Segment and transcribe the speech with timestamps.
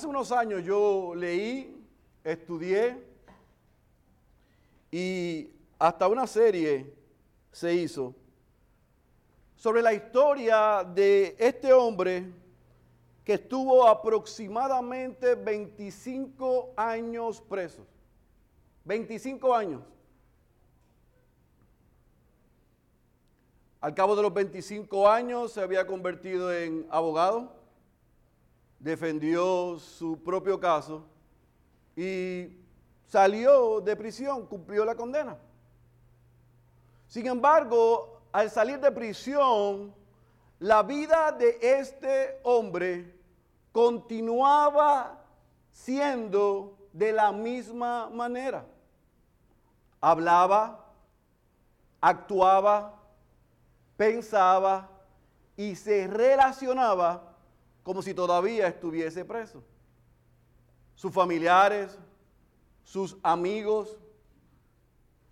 [0.00, 1.78] Hace unos años yo leí,
[2.24, 2.96] estudié
[4.90, 6.90] y hasta una serie
[7.52, 8.14] se hizo
[9.56, 12.32] sobre la historia de este hombre
[13.22, 17.86] que estuvo aproximadamente 25 años preso.
[18.86, 19.82] 25 años.
[23.82, 27.59] Al cabo de los 25 años se había convertido en abogado,
[28.80, 31.04] defendió su propio caso
[31.94, 32.48] y
[33.06, 35.36] salió de prisión, cumplió la condena.
[37.06, 39.94] Sin embargo, al salir de prisión,
[40.58, 43.14] la vida de este hombre
[43.72, 45.18] continuaba
[45.70, 48.64] siendo de la misma manera.
[50.00, 50.86] Hablaba,
[52.00, 52.94] actuaba,
[53.96, 54.88] pensaba
[55.56, 57.29] y se relacionaba
[57.82, 59.62] como si todavía estuviese preso.
[60.94, 61.98] Sus familiares,
[62.84, 63.96] sus amigos,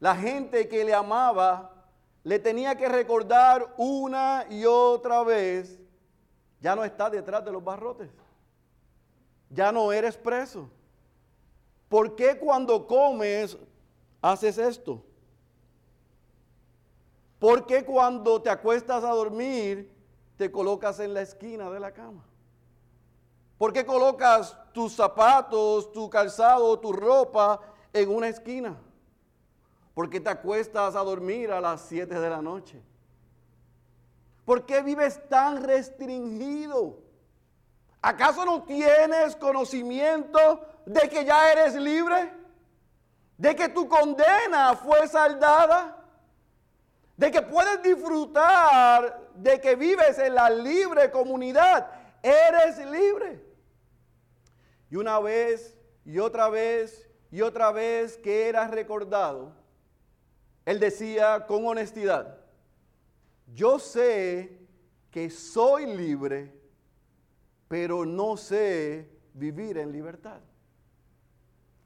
[0.00, 1.74] la gente que le amaba,
[2.24, 5.78] le tenía que recordar una y otra vez,
[6.60, 8.10] ya no está detrás de los barrotes,
[9.50, 10.70] ya no eres preso.
[11.88, 13.56] ¿Por qué cuando comes
[14.20, 15.02] haces esto?
[17.38, 19.92] ¿Por qué cuando te acuestas a dormir
[20.36, 22.27] te colocas en la esquina de la cama?
[23.58, 27.60] ¿Por qué colocas tus zapatos, tu calzado, tu ropa
[27.92, 28.76] en una esquina?
[29.94, 32.80] ¿Por qué te acuestas a dormir a las 7 de la noche?
[34.44, 37.00] ¿Por qué vives tan restringido?
[38.00, 40.38] ¿Acaso no tienes conocimiento
[40.86, 42.32] de que ya eres libre?
[43.36, 45.96] ¿De que tu condena fue saldada?
[47.16, 51.90] ¿De que puedes disfrutar de que vives en la libre comunidad?
[52.22, 53.47] Eres libre.
[54.90, 59.52] Y una vez y otra vez y otra vez que eras recordado,
[60.64, 62.38] él decía con honestidad,
[63.54, 64.58] yo sé
[65.10, 66.54] que soy libre,
[67.68, 70.40] pero no sé vivir en libertad.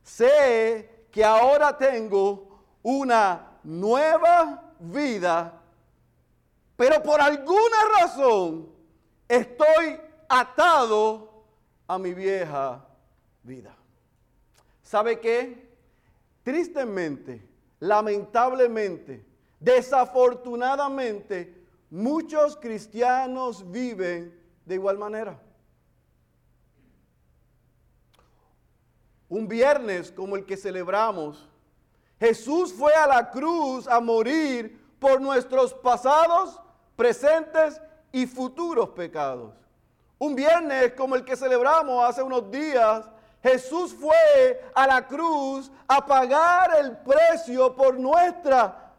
[0.03, 5.61] Sé que ahora tengo una nueva vida,
[6.77, 8.69] pero por alguna razón
[9.29, 11.45] estoy atado
[11.87, 12.85] a mi vieja
[13.43, 13.75] vida.
[14.83, 15.71] ¿Sabe qué?
[16.43, 17.47] Tristemente,
[17.81, 19.25] lamentablemente,
[19.61, 25.41] desafortunadamente, muchos cristianos viven de igual manera.
[29.29, 31.49] Un viernes como el que celebramos,
[32.21, 36.61] Jesús fue a la cruz a morir por nuestros pasados,
[36.95, 37.81] presentes
[38.13, 39.55] y futuros pecados.
[40.19, 43.11] Un viernes como el que celebramos hace unos días,
[43.43, 48.93] Jesús fue a la cruz a pagar el precio por nuestra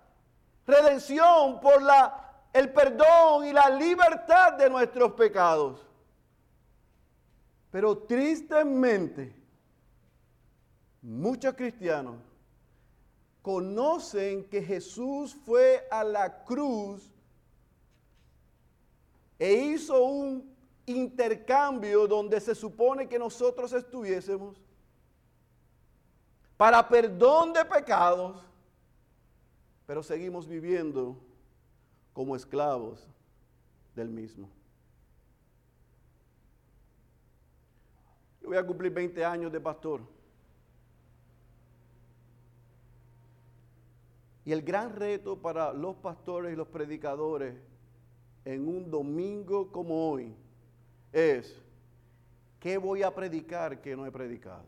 [0.67, 5.85] redención, por la, el perdón y la libertad de nuestros pecados.
[7.71, 9.33] Pero tristemente,
[11.01, 12.17] muchos cristianos
[13.41, 17.09] conocen que Jesús fue a la cruz
[19.39, 20.53] e hizo un
[20.85, 24.61] intercambio donde se supone que nosotros estuviésemos
[26.57, 28.44] para perdón de pecados,
[29.85, 31.17] pero seguimos viviendo
[32.13, 33.07] como esclavos
[33.95, 34.49] del mismo.
[38.41, 40.01] Yo voy a cumplir 20 años de pastor.
[44.45, 47.55] Y el gran reto para los pastores y los predicadores
[48.43, 50.35] en un domingo como hoy
[51.13, 51.56] es,
[52.59, 54.66] ¿qué voy a predicar que no he predicado?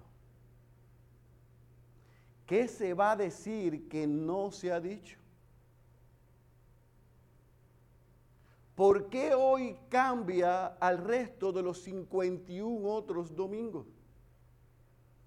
[2.46, 5.18] ¿Qué se va a decir que no se ha dicho?
[8.76, 13.88] ¿Por qué hoy cambia al resto de los 51 otros domingos?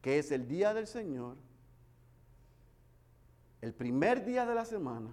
[0.00, 1.36] Que es el día del Señor,
[3.60, 5.10] el primer día de la semana,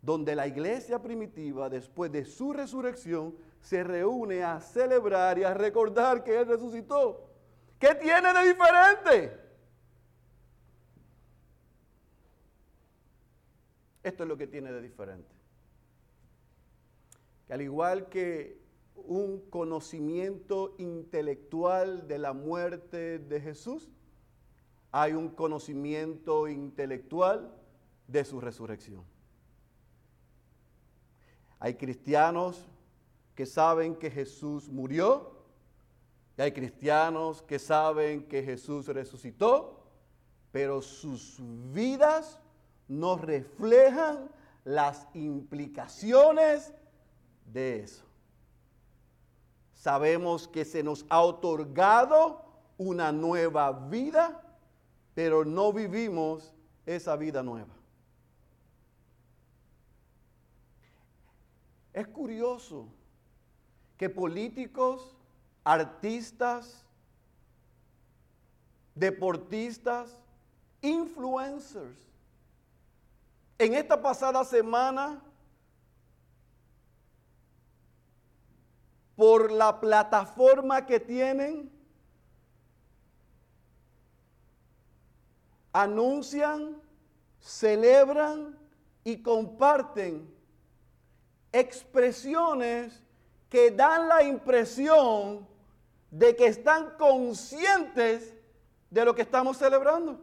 [0.00, 6.24] donde la iglesia primitiva, después de su resurrección, se reúne a celebrar y a recordar
[6.24, 7.28] que Él resucitó.
[7.78, 9.48] ¿Qué tiene de diferente?
[14.02, 15.34] Esto es lo que tiene de diferente.
[17.46, 18.58] Que al igual que
[18.94, 23.88] un conocimiento intelectual de la muerte de Jesús,
[24.90, 27.54] hay un conocimiento intelectual
[28.06, 29.04] de su resurrección.
[31.60, 32.66] Hay cristianos
[33.38, 35.30] que saben que Jesús murió
[36.36, 39.86] Y hay cristianos que saben que Jesús resucitó,
[40.50, 41.40] pero sus
[41.72, 42.40] vidas
[42.88, 44.28] no reflejan
[44.64, 46.74] las implicaciones
[47.44, 48.04] de eso.
[49.72, 52.42] Sabemos que se nos ha otorgado
[52.76, 54.42] una nueva vida,
[55.14, 56.52] pero no vivimos
[56.84, 57.76] esa vida nueva.
[61.92, 62.98] Es curioso
[63.98, 65.14] que políticos,
[65.64, 66.84] artistas,
[68.94, 70.16] deportistas,
[70.80, 71.98] influencers,
[73.58, 75.20] en esta pasada semana,
[79.16, 81.68] por la plataforma que tienen,
[85.72, 86.80] anuncian,
[87.40, 88.56] celebran
[89.02, 90.32] y comparten
[91.50, 93.02] expresiones
[93.48, 95.46] que dan la impresión
[96.10, 98.34] de que están conscientes
[98.90, 100.20] de lo que estamos celebrando.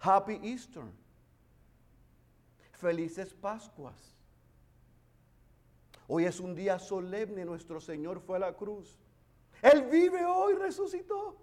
[0.00, 0.84] Happy Easter.
[2.72, 4.16] Felices Pascuas.
[6.08, 8.98] Hoy es un día solemne, nuestro Señor fue a la cruz.
[9.62, 11.36] Él vive hoy, resucitó.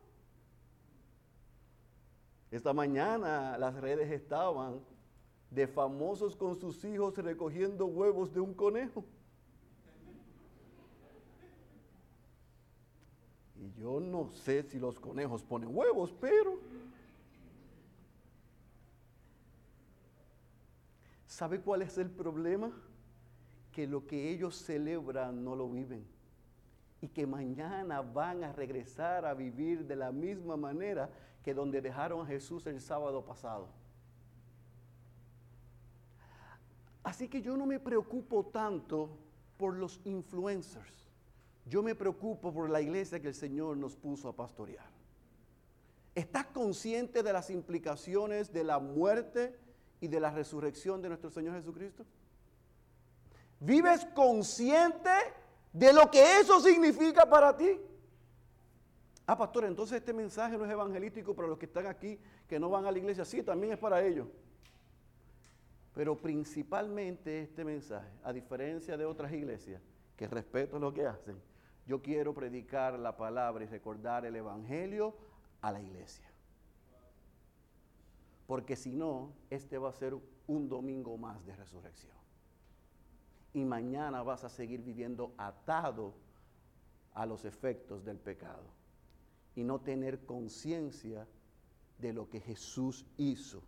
[2.50, 4.82] Esta mañana las redes estaban
[5.52, 9.06] de famosos con sus hijos recogiendo huevos de un conejo.
[13.78, 16.60] Yo no sé si los conejos ponen huevos, pero...
[21.28, 22.72] ¿Sabe cuál es el problema?
[23.72, 26.04] Que lo que ellos celebran no lo viven.
[27.02, 31.12] Y que mañana van a regresar a vivir de la misma manera
[31.44, 33.68] que donde dejaron a Jesús el sábado pasado.
[37.04, 39.10] Así que yo no me preocupo tanto
[39.58, 41.07] por los influencers.
[41.70, 44.86] Yo me preocupo por la iglesia que el Señor nos puso a pastorear.
[46.16, 49.56] ¿Estás consciente de las implicaciones de la muerte
[50.00, 52.06] y de la resurrección de nuestro Señor Jesucristo?
[53.60, 55.10] ¿Vives consciente
[55.74, 57.80] de lo que eso significa para ti?
[59.26, 62.18] Ah, pastor, entonces este mensaje no es evangelístico para los que están aquí,
[62.48, 63.26] que no van a la iglesia.
[63.26, 64.28] Sí, también es para ellos.
[65.94, 69.82] Pero principalmente este mensaje, a diferencia de otras iglesias,
[70.16, 71.36] que respeto lo que hacen,
[71.88, 75.16] yo quiero predicar la palabra y recordar el Evangelio
[75.62, 76.30] a la iglesia.
[78.46, 80.16] Porque si no, este va a ser
[80.48, 82.16] un domingo más de resurrección.
[83.54, 86.14] Y mañana vas a seguir viviendo atado
[87.14, 88.66] a los efectos del pecado
[89.56, 91.28] y no tener conciencia
[91.98, 93.64] de lo que Jesús hizo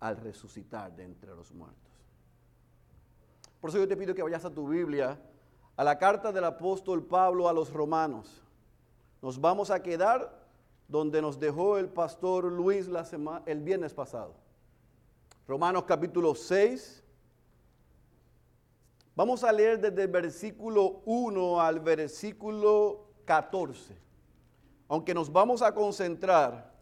[0.00, 1.92] al resucitar de entre los muertos.
[3.60, 5.20] Por eso yo te pido que vayas a tu Biblia,
[5.78, 8.42] a la carta del apóstol Pablo a los romanos.
[9.22, 10.44] Nos vamos a quedar
[10.88, 13.06] donde nos dejó el pastor Luis la
[13.46, 14.34] el viernes pasado.
[15.46, 17.04] Romanos capítulo 6.
[19.14, 23.96] Vamos a leer desde el versículo 1 al versículo 14.
[24.88, 26.74] Aunque nos vamos a concentrar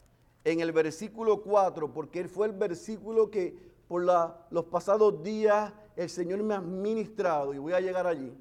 [0.43, 6.43] en el versículo 4, porque fue el versículo que por los pasados días el Señor
[6.43, 8.33] me ha ministrado y voy a llegar allí.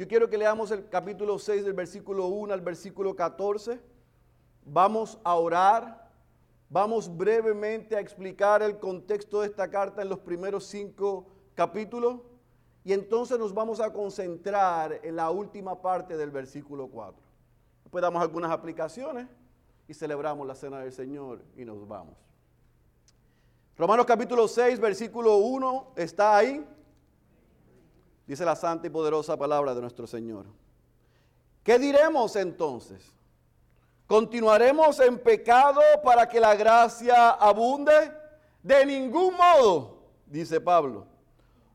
[0.00, 3.78] Yo quiero que leamos el capítulo 6 del versículo 1 al versículo 14.
[4.64, 6.10] Vamos a orar.
[6.70, 12.18] Vamos brevemente a explicar el contexto de esta carta en los primeros cinco capítulos.
[12.82, 17.20] Y entonces nos vamos a concentrar en la última parte del versículo 4.
[17.82, 19.28] Después damos algunas aplicaciones
[19.86, 22.16] y celebramos la cena del Señor y nos vamos.
[23.76, 26.66] Romanos capítulo 6, versículo 1 está ahí.
[28.30, 30.46] Dice la santa y poderosa palabra de nuestro Señor.
[31.64, 33.12] ¿Qué diremos entonces?
[34.06, 38.12] ¿Continuaremos en pecado para que la gracia abunde?
[38.62, 41.08] De ningún modo, dice Pablo.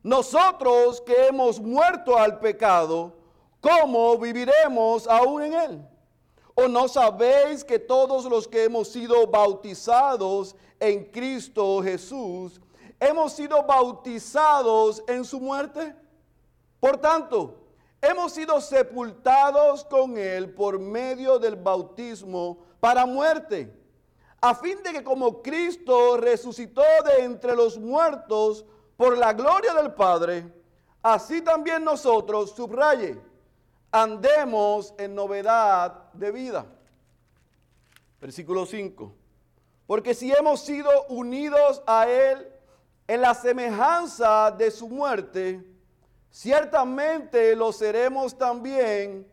[0.01, 3.11] Nosotros que hemos muerto al pecado,
[3.59, 5.87] ¿cómo viviremos aún en él?
[6.53, 12.61] ¿O no sabéis que todos los que hemos sido bautizados en Cristo Jesús,
[12.97, 16.04] hemos sido bautizados en su muerte?
[16.85, 17.63] Por tanto,
[17.99, 23.75] hemos sido sepultados con Él por medio del bautismo para muerte,
[24.39, 29.95] a fin de que como Cristo resucitó de entre los muertos por la gloria del
[29.95, 30.45] Padre,
[31.01, 33.19] así también nosotros, subraye,
[33.91, 36.67] andemos en novedad de vida.
[38.21, 39.11] Versículo 5.
[39.87, 42.47] Porque si hemos sido unidos a Él
[43.07, 45.74] en la semejanza de su muerte,
[46.35, 49.25] ciertamente lo seremos también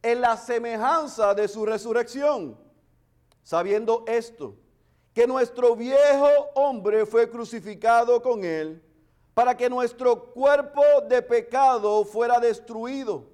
[0.00, 2.56] en la semejanza de su resurrección,
[3.42, 4.54] sabiendo esto,
[5.12, 8.80] que nuestro viejo hombre fue crucificado con él,
[9.34, 13.24] para que nuestro cuerpo de pecado fuera destruido,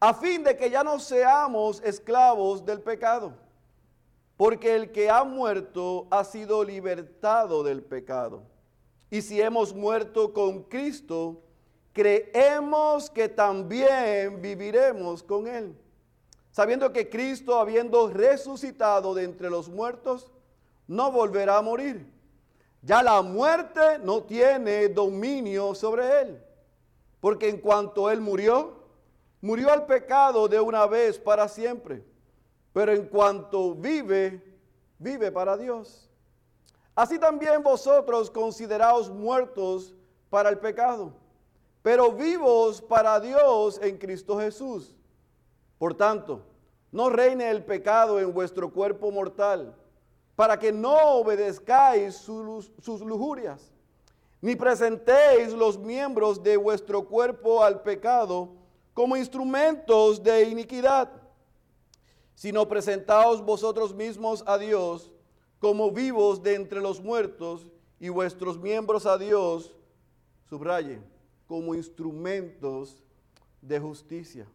[0.00, 3.32] a fin de que ya no seamos esclavos del pecado.
[4.36, 8.42] Porque el que ha muerto ha sido libertado del pecado.
[9.08, 11.44] Y si hemos muerto con Cristo,
[11.96, 15.74] creemos que también viviremos con Él.
[16.52, 20.30] Sabiendo que Cristo, habiendo resucitado de entre los muertos,
[20.86, 22.06] no volverá a morir.
[22.82, 26.44] Ya la muerte no tiene dominio sobre Él.
[27.18, 28.74] Porque en cuanto Él murió,
[29.40, 32.04] murió al pecado de una vez para siempre.
[32.74, 34.44] Pero en cuanto vive,
[34.98, 36.10] vive para Dios.
[36.94, 39.94] Así también vosotros consideraos muertos
[40.28, 41.24] para el pecado
[41.86, 44.92] pero vivos para Dios en Cristo Jesús.
[45.78, 46.42] Por tanto,
[46.90, 49.72] no reine el pecado en vuestro cuerpo mortal,
[50.34, 53.72] para que no obedezcáis sus, lujurias,
[54.40, 58.48] ni presentéis los miembros de vuestro cuerpo al pecado
[58.92, 61.08] como instrumentos de iniquidad,
[62.34, 65.12] sino presentaos vosotros mismos a Dios
[65.60, 67.64] como vivos de entre los muertos
[68.00, 69.76] y vuestros miembros a Dios,
[70.48, 71.00] subraye,
[71.46, 73.02] como instrumentos
[73.62, 74.46] de justicia,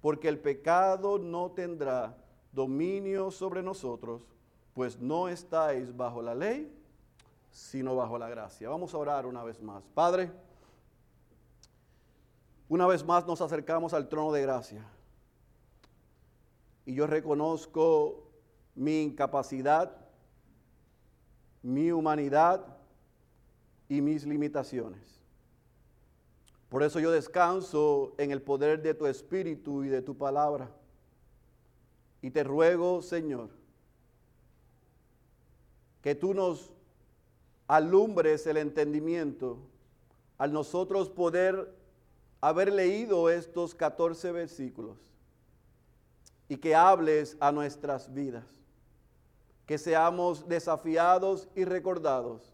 [0.00, 2.16] porque el pecado no tendrá
[2.52, 4.22] dominio sobre nosotros,
[4.74, 6.72] pues no estáis bajo la ley,
[7.50, 8.68] sino bajo la gracia.
[8.68, 9.84] Vamos a orar una vez más.
[9.94, 10.30] Padre,
[12.68, 14.84] una vez más nos acercamos al trono de gracia.
[16.86, 18.30] Y yo reconozco
[18.74, 19.96] mi incapacidad,
[21.62, 22.66] mi humanidad
[23.88, 25.23] y mis limitaciones.
[26.74, 30.68] Por eso yo descanso en el poder de tu espíritu y de tu palabra.
[32.20, 33.48] Y te ruego, Señor,
[36.02, 36.72] que tú nos
[37.68, 39.58] alumbres el entendimiento
[40.36, 41.72] al nosotros poder
[42.40, 44.98] haber leído estos 14 versículos
[46.48, 48.46] y que hables a nuestras vidas,
[49.64, 52.52] que seamos desafiados y recordados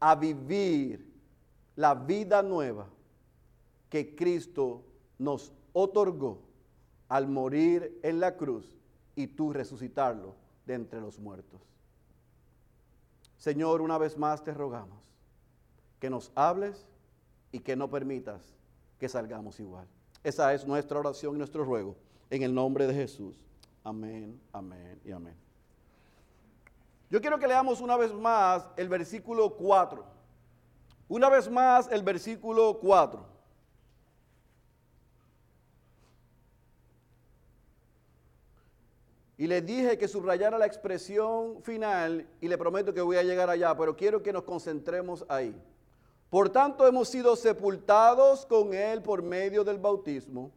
[0.00, 1.08] a vivir
[1.76, 2.88] la vida nueva
[3.92, 4.86] que Cristo
[5.18, 6.38] nos otorgó
[7.10, 8.74] al morir en la cruz
[9.14, 10.34] y tú resucitarlo
[10.64, 11.60] de entre los muertos.
[13.36, 14.98] Señor, una vez más te rogamos
[16.00, 16.86] que nos hables
[17.52, 18.54] y que no permitas
[18.98, 19.86] que salgamos igual.
[20.24, 21.94] Esa es nuestra oración y nuestro ruego
[22.30, 23.44] en el nombre de Jesús.
[23.84, 25.36] Amén, amén y amén.
[27.10, 30.02] Yo quiero que leamos una vez más el versículo 4.
[31.10, 33.31] Una vez más el versículo 4.
[39.42, 43.50] Y le dije que subrayara la expresión final y le prometo que voy a llegar
[43.50, 45.52] allá, pero quiero que nos concentremos ahí.
[46.30, 50.52] Por tanto, hemos sido sepultados con Él por medio del bautismo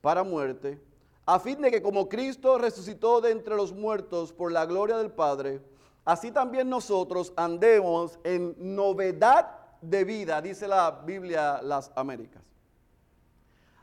[0.00, 0.80] para muerte,
[1.26, 5.10] a fin de que como Cristo resucitó de entre los muertos por la gloria del
[5.10, 5.60] Padre,
[6.04, 12.44] así también nosotros andemos en novedad de vida, dice la Biblia Las Américas.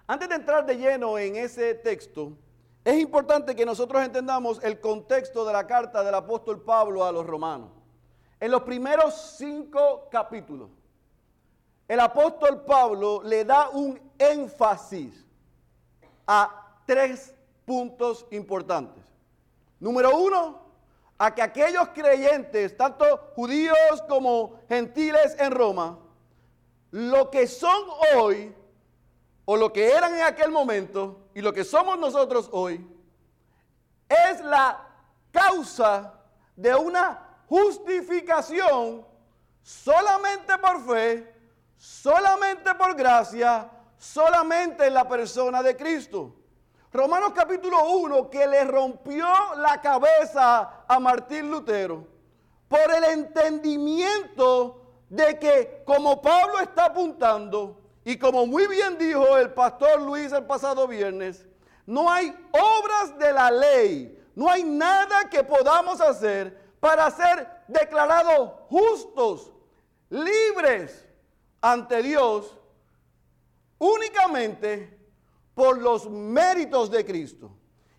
[0.07, 2.31] Antes de entrar de lleno en ese texto,
[2.87, 7.27] es importante que nosotros entendamos el contexto de la carta del apóstol Pablo a los
[7.27, 7.69] romanos.
[8.39, 10.69] En los primeros cinco capítulos,
[11.85, 15.25] el apóstol Pablo le da un énfasis
[16.25, 19.03] a tres puntos importantes.
[19.81, 20.61] Número uno,
[21.17, 25.99] a que aquellos creyentes, tanto judíos como gentiles en Roma,
[26.91, 27.83] lo que son
[28.15, 28.55] hoy
[29.43, 32.83] o lo que eran en aquel momento y lo que somos nosotros hoy,
[34.09, 34.87] es la
[35.31, 36.15] causa
[36.55, 39.05] de una justificación
[39.61, 41.31] solamente por fe,
[41.77, 46.33] solamente por gracia, solamente en la persona de Cristo.
[46.91, 49.27] Romanos capítulo 1, que le rompió
[49.57, 52.07] la cabeza a Martín Lutero
[52.67, 59.53] por el entendimiento de que, como Pablo está apuntando, y como muy bien dijo el
[59.53, 61.45] pastor Luis el pasado viernes,
[61.85, 68.51] no hay obras de la ley, no hay nada que podamos hacer para ser declarados
[68.69, 69.51] justos,
[70.09, 71.05] libres
[71.59, 72.57] ante Dios,
[73.77, 74.97] únicamente
[75.53, 77.51] por los méritos de Cristo.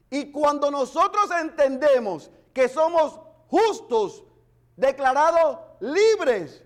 [0.09, 4.25] Y cuando nosotros entendemos que somos justos,
[4.75, 6.65] declarados libres,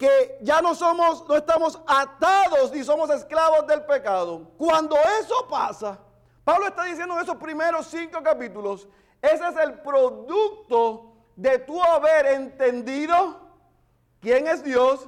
[0.00, 4.50] que ya no somos, no estamos atados ni somos esclavos del pecado.
[4.56, 5.98] Cuando eso pasa,
[6.42, 8.88] Pablo está diciendo en esos primeros cinco capítulos,
[9.20, 13.40] ese es el producto de tu haber entendido
[14.22, 15.06] quién es Dios,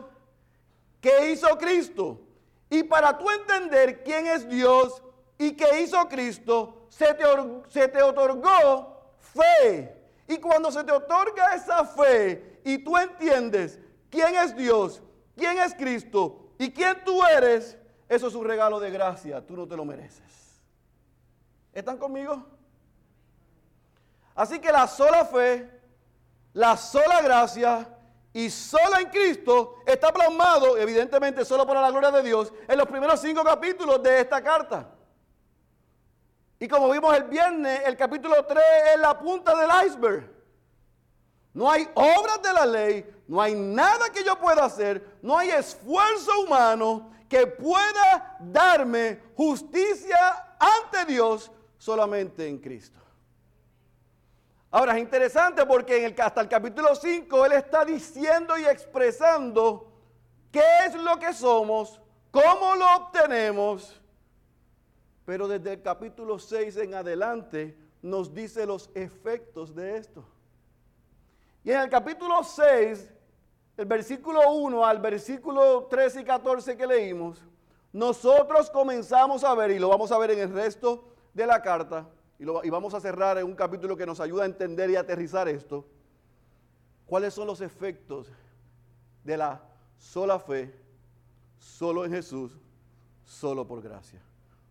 [1.00, 2.20] qué hizo Cristo.
[2.68, 5.02] Y para tú entender quién es Dios
[5.38, 7.24] y qué hizo Cristo, se te,
[7.68, 9.96] se te otorgó fe.
[10.28, 13.78] Y cuando se te otorga esa fe y tú entiendes
[14.12, 15.02] quién es Dios,
[15.34, 17.76] quién es Cristo y quién tú eres,
[18.08, 20.60] eso es un regalo de gracia, tú no te lo mereces.
[21.72, 22.44] ¿Están conmigo?
[24.34, 25.68] Así que la sola fe,
[26.52, 27.88] la sola gracia
[28.34, 32.86] y solo en Cristo está plasmado, evidentemente solo para la gloria de Dios, en los
[32.86, 34.90] primeros cinco capítulos de esta carta.
[36.58, 38.62] Y como vimos el viernes, el capítulo 3
[38.94, 40.41] es la punta del iceberg.
[41.54, 45.50] No hay obras de la ley, no hay nada que yo pueda hacer, no hay
[45.50, 52.98] esfuerzo humano que pueda darme justicia ante Dios solamente en Cristo.
[54.70, 59.92] Ahora es interesante porque en el, hasta el capítulo 5 él está diciendo y expresando
[60.50, 64.00] qué es lo que somos, cómo lo obtenemos,
[65.26, 70.24] pero desde el capítulo 6 en adelante nos dice los efectos de esto.
[71.64, 73.08] Y en el capítulo 6,
[73.76, 77.42] el versículo 1 al versículo 13 y 14 que leímos,
[77.92, 82.08] nosotros comenzamos a ver, y lo vamos a ver en el resto de la carta,
[82.38, 85.86] y, vamos a cerrar en un capítulo que nos ayuda a entender y aterrizar esto.
[87.06, 88.32] ¿Cuáles son los efectos
[89.22, 89.62] de la
[89.96, 90.74] sola fe,
[91.58, 92.58] solo en Jesús,
[93.24, 94.20] solo por gracia?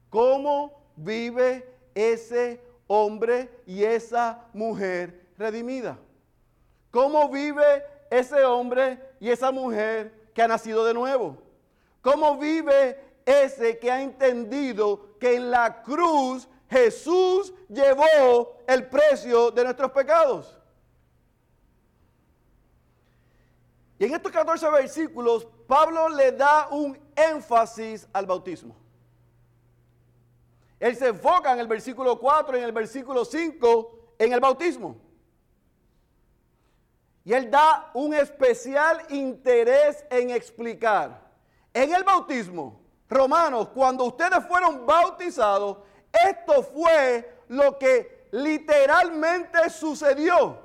[0.10, 5.98] ¿Cómo vive ese hombre y esa mujer redimida?
[6.92, 11.38] ¿Cómo vive ese hombre y esa mujer que ha nacido de nuevo?
[12.02, 19.64] ¿Cómo vive ese que ha entendido que en la cruz Jesús llevó el precio de
[19.64, 20.58] nuestros pecados.
[24.00, 28.76] Y en estos 14 versículos, Pablo le da un énfasis al bautismo.
[30.80, 34.96] Él se enfoca en el versículo 4 y en el versículo 5 en el bautismo.
[37.24, 41.22] Y él da un especial interés en explicar.
[41.74, 45.78] En el bautismo, romanos, cuando ustedes fueron bautizados,
[46.12, 50.60] esto fue lo que literalmente sucedió.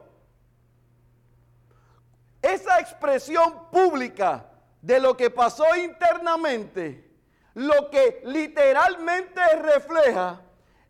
[2.40, 4.47] Esa expresión pública
[4.81, 7.11] de lo que pasó internamente,
[7.55, 10.40] lo que literalmente refleja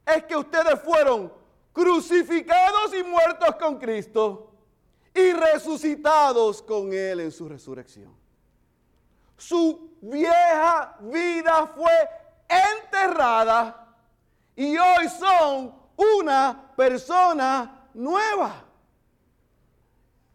[0.05, 1.33] es que ustedes fueron
[1.72, 4.45] crucificados y muertos con Cristo
[5.16, 8.14] y resucitados con Él en su resurrección.
[9.37, 11.90] Su vieja vida fue
[12.48, 13.94] enterrada
[14.55, 18.62] y hoy son una persona nueva.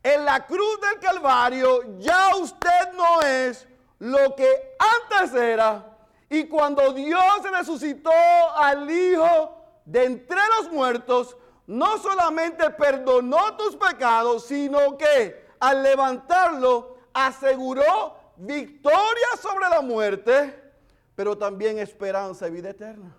[0.04, 3.68] En la cruz del Calvario ya usted no es
[4.00, 5.86] lo que antes era.
[6.28, 8.12] Y cuando Dios resucitó
[8.56, 11.38] al Hijo de entre los muertos,
[11.72, 20.74] no solamente perdonó tus pecados, sino que al levantarlo aseguró victoria sobre la muerte,
[21.16, 23.16] pero también esperanza y vida eterna.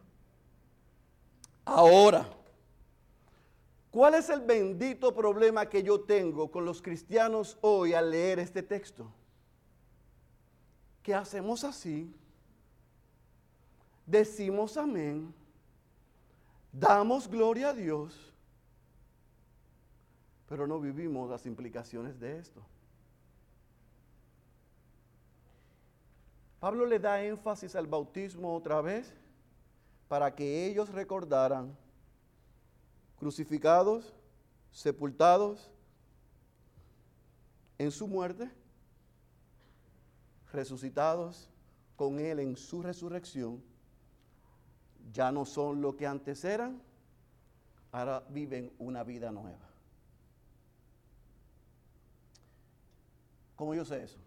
[1.65, 2.29] Ahora,
[3.91, 8.63] ¿cuál es el bendito problema que yo tengo con los cristianos hoy al leer este
[8.63, 9.11] texto?
[11.03, 12.15] Que hacemos así,
[14.05, 15.35] decimos amén,
[16.71, 18.32] damos gloria a Dios,
[20.53, 22.63] pero no vivimos las implicaciones de esto.
[26.61, 29.15] Pablo le da énfasis al bautismo otra vez
[30.09, 31.75] para que ellos recordaran
[33.19, 34.13] crucificados,
[34.71, 35.71] sepultados
[37.79, 38.51] en su muerte,
[40.53, 41.49] resucitados
[41.97, 43.63] con Él en su resurrección,
[45.15, 46.83] ya no son lo que antes eran,
[47.91, 49.72] ahora viven una vida nueva.
[53.57, 54.19] ¿Cómo yo sé eso?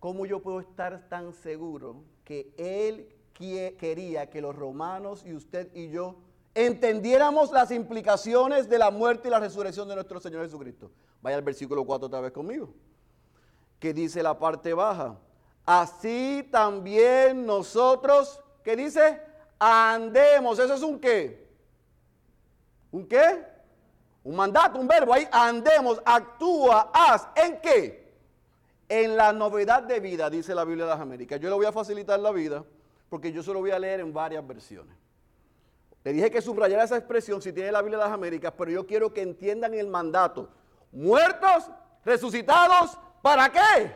[0.00, 5.90] ¿Cómo yo puedo estar tan seguro que Él quería que los romanos y usted y
[5.90, 6.16] yo
[6.54, 10.90] entendiéramos las implicaciones de la muerte y la resurrección de nuestro Señor Jesucristo.
[11.22, 12.70] Vaya al versículo 4 otra vez conmigo,
[13.78, 15.16] que dice la parte baja.
[15.64, 19.20] Así también nosotros, ¿qué dice?
[19.58, 20.58] Andemos.
[20.58, 21.48] ¿Eso es un qué?
[22.90, 23.57] ¿Un qué?
[24.28, 25.14] Un mandato, un verbo.
[25.14, 27.28] Ahí andemos, actúa, haz.
[27.34, 28.08] ¿En qué?
[28.88, 31.38] en la novedad de vida, dice la Biblia de las Américas.
[31.40, 32.64] Yo le voy a facilitar la vida
[33.08, 34.96] porque yo se lo voy a leer en varias versiones.
[36.04, 38.86] Le dije que subrayara esa expresión si tiene la Biblia de las Américas, pero yo
[38.86, 40.48] quiero que entiendan el mandato.
[40.90, 41.70] Muertos,
[42.04, 43.94] resucitados, ¿para qué?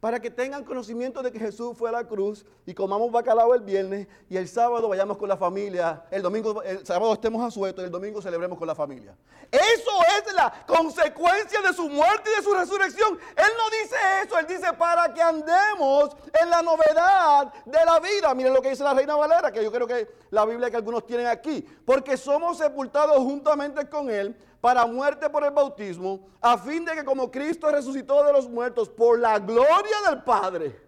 [0.00, 3.60] Para que tengan conocimiento de que Jesús fue a la cruz y comamos bacalao el
[3.60, 7.82] viernes y el sábado vayamos con la familia, el domingo, el sábado estemos a sueto
[7.82, 9.14] y el domingo celebremos con la familia.
[9.52, 13.18] Eso es la consecuencia de su muerte y de su resurrección.
[13.36, 18.34] Él no dice eso, él dice para que andemos en la novedad de la vida.
[18.34, 21.06] Miren lo que dice la Reina Valera, que yo creo que la Biblia que algunos
[21.06, 26.84] tienen aquí, porque somos sepultados juntamente con él para muerte por el bautismo, a fin
[26.84, 30.78] de que como Cristo resucitó de los muertos por la gloria del Padre,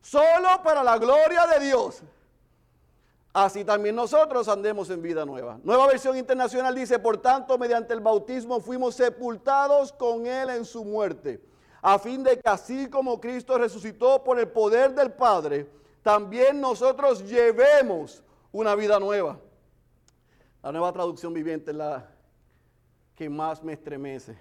[0.00, 2.02] solo para la gloria de Dios,
[3.32, 5.58] así también nosotros andemos en vida nueva.
[5.64, 10.84] Nueva versión internacional dice, por tanto, mediante el bautismo fuimos sepultados con Él en su
[10.84, 11.42] muerte,
[11.82, 15.68] a fin de que así como Cristo resucitó por el poder del Padre,
[16.02, 19.38] también nosotros llevemos una vida nueva.
[20.62, 22.06] La nueva traducción viviente la
[23.20, 24.34] que más me estremece.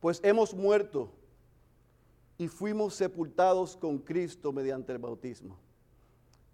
[0.00, 1.12] Pues hemos muerto
[2.36, 5.56] y fuimos sepultados con Cristo mediante el bautismo.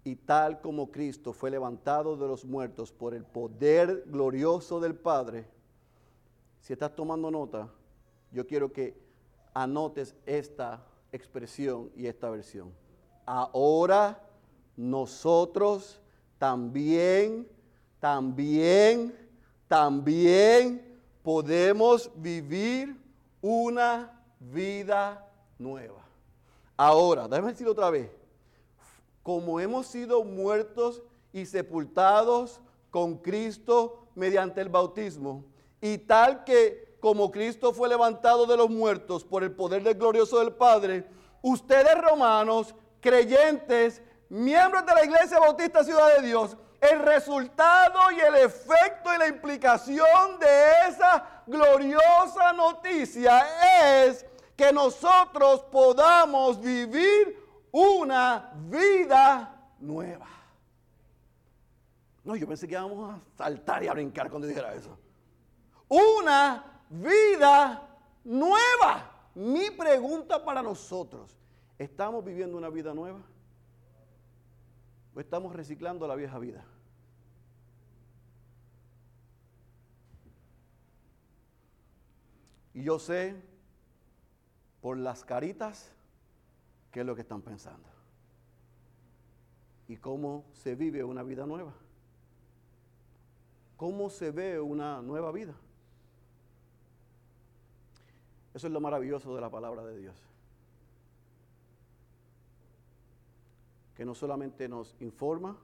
[0.03, 5.47] Y tal como Cristo fue levantado de los muertos por el poder glorioso del Padre,
[6.61, 7.73] si estás tomando nota,
[8.31, 8.95] yo quiero que
[9.55, 12.71] anotes esta expresión y esta versión.
[13.25, 14.21] Ahora
[14.77, 15.99] nosotros
[16.37, 17.47] también,
[17.99, 19.22] también
[19.73, 22.95] también podemos vivir
[23.41, 26.05] una vida nueva.
[26.77, 28.11] Ahora, déjame decir otra vez,
[29.23, 35.43] como hemos sido muertos y sepultados con Cristo mediante el bautismo,
[35.81, 40.37] y tal que como Cristo fue levantado de los muertos por el poder del glorioso
[40.37, 41.07] del Padre,
[41.41, 46.57] ustedes romanos, creyentes, miembros de la Iglesia Bautista Ciudad de Dios,
[46.91, 55.61] el resultado y el efecto y la implicación de esa gloriosa noticia es que nosotros
[55.71, 57.41] podamos vivir
[57.71, 60.27] una vida nueva.
[62.23, 64.97] No, yo pensé que íbamos a saltar y a brincar cuando dijera eso.
[65.87, 67.81] Una vida
[68.23, 69.09] nueva.
[69.35, 71.35] Mi pregunta para nosotros,
[71.77, 73.19] ¿estamos viviendo una vida nueva?
[75.15, 76.63] ¿O estamos reciclando la vieja vida?
[82.73, 83.35] Y yo sé
[84.81, 85.91] por las caritas
[86.91, 87.87] qué es lo que están pensando.
[89.87, 91.73] Y cómo se vive una vida nueva.
[93.77, 95.53] Cómo se ve una nueva vida.
[98.53, 100.15] Eso es lo maravilloso de la palabra de Dios.
[103.95, 105.57] Que no solamente nos informa,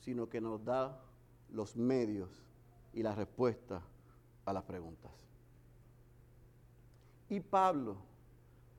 [0.00, 1.00] sino que nos da
[1.50, 2.30] los medios
[2.92, 3.82] y la respuesta
[4.44, 5.27] a las preguntas.
[7.28, 7.96] Y Pablo,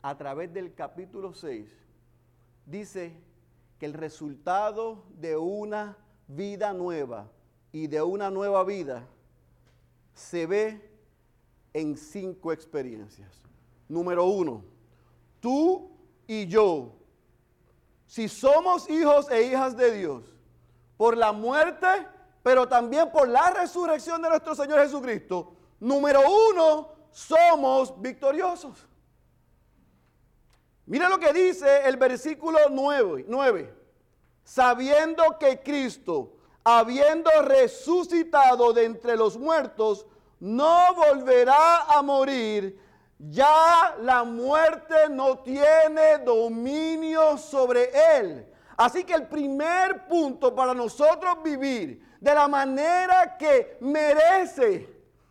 [0.02, 1.70] a través del capítulo 6,
[2.66, 3.16] dice
[3.78, 7.30] que el resultado de una vida nueva
[7.72, 9.08] y de una nueva vida
[10.14, 10.90] se ve
[11.74, 13.42] en cinco experiencias.
[13.88, 14.64] Número uno,
[15.40, 15.92] tú
[16.28, 16.96] y yo,
[18.06, 20.24] si somos hijos e hijas de Dios,
[20.98, 21.88] por la muerte,
[22.44, 26.20] pero también por la resurrección de nuestro Señor Jesucristo, número
[26.52, 28.88] uno, somos victoriosos.
[30.86, 33.74] Mira lo que dice el versículo 9, 9.
[34.44, 40.08] Sabiendo que Cristo, habiendo resucitado de entre los muertos,
[40.40, 42.80] no volverá a morir,
[43.20, 48.48] ya la muerte no tiene dominio sobre él.
[48.76, 54.90] Así que el primer punto para nosotros vivir de la manera que merece,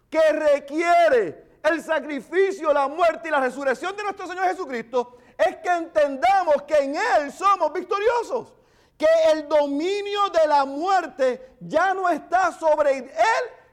[0.08, 5.68] que requiere el sacrificio, la muerte y la resurrección de nuestro Señor Jesucristo, es que
[5.68, 8.54] entendamos que en Él somos victoriosos.
[8.96, 13.08] Que el dominio de la muerte ya no está sobre Él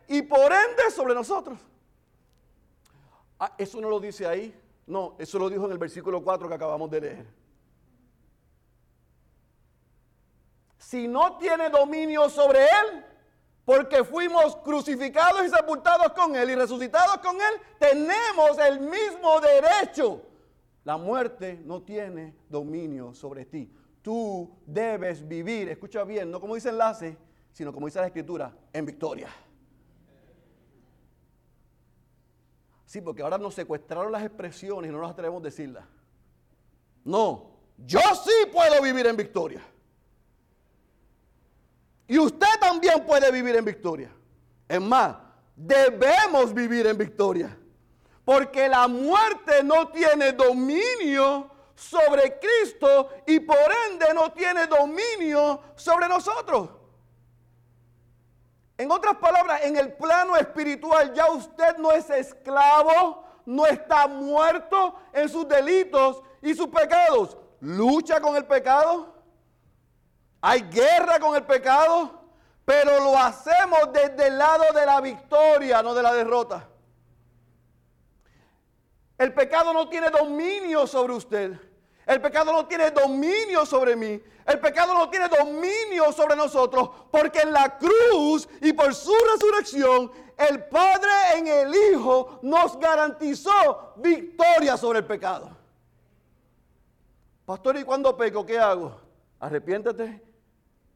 [0.07, 1.57] y por ende sobre nosotros.
[3.39, 4.55] Ah, eso no lo dice ahí.
[4.85, 7.25] No, eso lo dijo en el versículo 4 que acabamos de leer.
[10.77, 13.05] Si no tiene dominio sobre Él,
[13.65, 20.21] porque fuimos crucificados y sepultados con Él y resucitados con Él, tenemos el mismo derecho.
[20.83, 23.73] La muerte no tiene dominio sobre ti.
[24.03, 27.17] Tú debes vivir, escucha bien, no como dice enlace,
[27.51, 29.29] sino como dice la Escritura, en victoria.
[32.85, 35.85] Sí, porque ahora nos secuestraron las expresiones y no nos atrevemos a decirlas.
[37.03, 37.49] No,
[37.79, 39.61] yo sí puedo vivir en victoria.
[42.07, 44.11] Y usted también puede vivir en victoria.
[44.67, 45.15] Es más,
[45.55, 47.57] debemos vivir en victoria.
[48.23, 53.57] Porque la muerte no tiene dominio sobre Cristo y por
[53.89, 56.69] ende no tiene dominio sobre nosotros.
[58.77, 64.95] En otras palabras, en el plano espiritual ya usted no es esclavo, no está muerto
[65.13, 67.37] en sus delitos y sus pecados.
[67.61, 69.14] Lucha con el pecado.
[70.47, 72.21] Hay guerra con el pecado,
[72.65, 76.69] pero lo hacemos desde el lado de la victoria, no de la derrota.
[79.17, 81.59] El pecado no tiene dominio sobre usted.
[82.05, 84.21] El pecado no tiene dominio sobre mí.
[84.45, 86.91] El pecado no tiene dominio sobre nosotros.
[87.09, 93.93] Porque en la cruz y por su resurrección, el Padre en el Hijo nos garantizó
[93.95, 95.49] victoria sobre el pecado.
[97.47, 99.01] Pastor, ¿y cuando peco qué hago?
[99.39, 100.24] Arrepiéntete,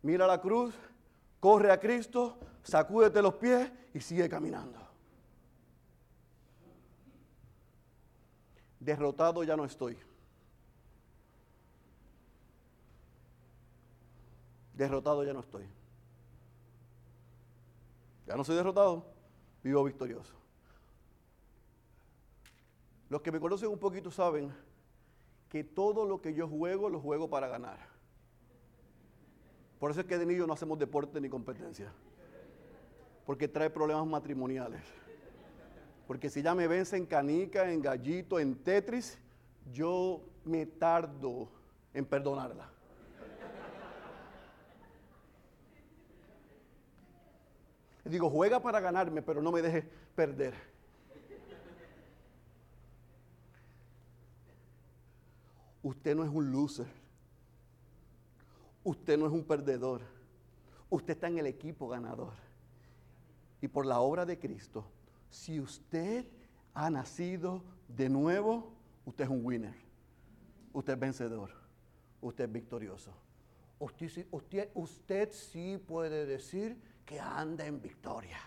[0.01, 0.73] mira la cruz,
[1.39, 4.79] corre a Cristo, sacúdete los pies y sigue caminando.
[8.79, 9.97] Derrotado ya no estoy.
[14.73, 15.67] Derrotado ya no estoy.
[18.25, 19.05] Ya no soy derrotado,
[19.63, 20.35] vivo victorioso.
[23.09, 24.53] Los que me conocen un poquito saben
[25.49, 27.88] que todo lo que yo juego, lo juego para ganar.
[29.80, 31.92] Por eso es que de niño no hacemos deporte ni competencia.
[33.26, 34.82] Porque trae problemas matrimoniales.
[36.06, 39.18] Porque si ya me vence en canica, en gallito, en Tetris,
[39.72, 41.50] yo me tardo
[41.94, 42.70] en perdonarla.
[48.04, 50.56] Digo, juega para ganarme, pero no me dejes perder.
[55.84, 56.98] Usted no es un loser.
[58.89, 60.02] Usted no es un perdedor.
[60.89, 62.34] Usted está en el equipo ganador.
[63.62, 64.84] Y por la obra de Cristo,
[65.30, 66.25] si usted
[66.73, 68.73] ha nacido de nuevo,
[69.06, 69.75] usted es un winner.
[70.73, 71.52] Usted es vencedor.
[72.19, 73.13] Usted es victorioso.
[73.78, 76.75] Usted, sí puede decir
[77.06, 78.39] que anda en victoria.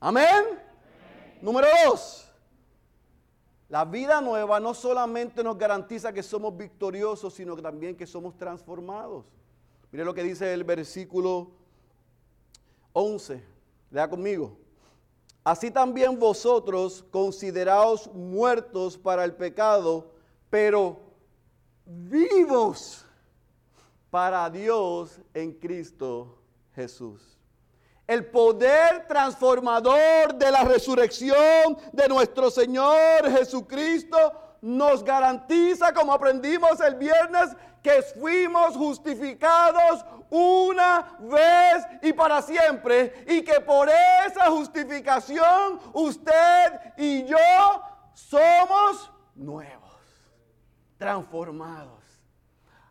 [0.00, 0.42] Amén.
[1.40, 2.28] Número dos.
[3.68, 9.24] La vida nueva no solamente nos garantiza que somos victoriosos, sino también que somos transformados.
[9.90, 11.50] Mire lo que dice el versículo
[12.92, 13.42] 11.
[13.90, 14.56] Lea conmigo.
[15.42, 20.12] Así también vosotros consideraos muertos para el pecado,
[20.50, 21.00] pero
[21.84, 23.04] vivos
[24.10, 26.38] para Dios en Cristo
[26.74, 27.35] Jesús.
[28.06, 34.16] El poder transformador de la resurrección de nuestro Señor Jesucristo
[34.60, 43.42] nos garantiza, como aprendimos el viernes, que fuimos justificados una vez y para siempre y
[43.42, 47.36] que por esa justificación usted y yo
[48.12, 50.00] somos nuevos,
[50.96, 52.02] transformados.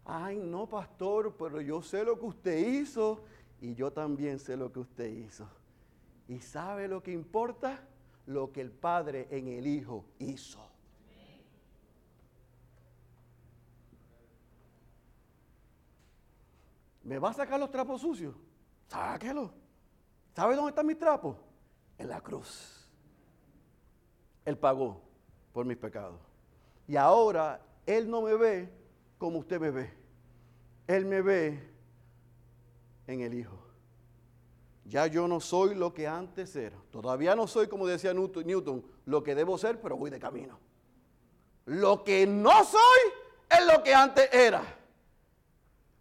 [0.06, 3.24] Ay, no, pastor, pero yo sé lo que usted hizo
[3.62, 5.48] y yo también sé lo que usted hizo.
[6.28, 7.80] ¿Y sabe lo que importa?
[8.26, 10.60] Lo que el Padre en el Hijo hizo.
[17.04, 18.36] ¿Me va a sacar los trapos sucios?
[18.88, 19.54] Sáquelo.
[20.36, 21.38] ¿Sabe dónde están mis trapos?
[22.00, 22.90] En la cruz.
[24.44, 25.02] Él pagó
[25.54, 26.20] por mis pecados.
[26.88, 28.70] Y ahora Él no me ve
[29.20, 29.94] como usted me ve.
[30.88, 31.75] Él me ve
[33.08, 33.58] en el Hijo.
[34.86, 36.78] Ya yo no soy lo que antes era.
[36.92, 40.60] Todavía no soy, como decía Newton, lo que debo ser, pero voy de camino.
[41.66, 43.12] Lo que no soy
[43.50, 44.64] es lo que antes era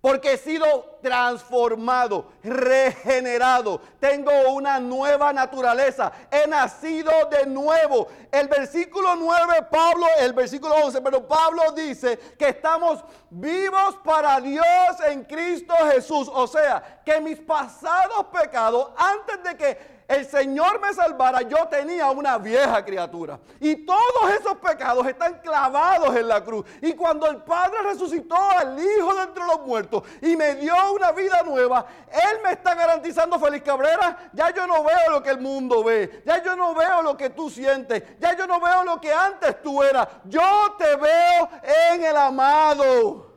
[0.05, 8.09] porque he sido transformado, regenerado, tengo una nueva naturaleza, he nacido de nuevo.
[8.31, 14.67] El versículo 9, Pablo, el versículo 11, pero Pablo dice que estamos vivos para Dios
[15.09, 16.31] en Cristo Jesús.
[16.31, 22.11] O sea, que mis pasados pecados, antes de que el Señor me salvara, yo tenía
[22.11, 23.41] una vieja criatura.
[23.59, 26.67] Y todos esos pecados están clavados en la cruz.
[26.83, 31.13] Y cuando el Padre resucitó al Hijo de entre los muertos y me dio una
[31.13, 35.41] vida nueva, Él me está garantizando, Feliz Cabrera, ya yo no veo lo que el
[35.41, 36.23] mundo ve.
[36.27, 38.03] Ya yo no veo lo que tú sientes.
[38.19, 40.07] Ya yo no veo lo que antes tú eras.
[40.27, 41.49] Yo te veo
[41.93, 43.33] en el amado.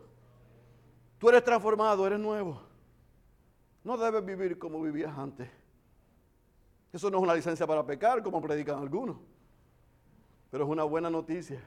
[1.17, 2.61] Tú eres transformado, eres nuevo.
[3.83, 5.56] No debes vivir como vivías antes.
[6.91, 9.17] Eso no es una licencia para pecar, como predican algunos,
[10.49, 11.61] pero es una buena noticia.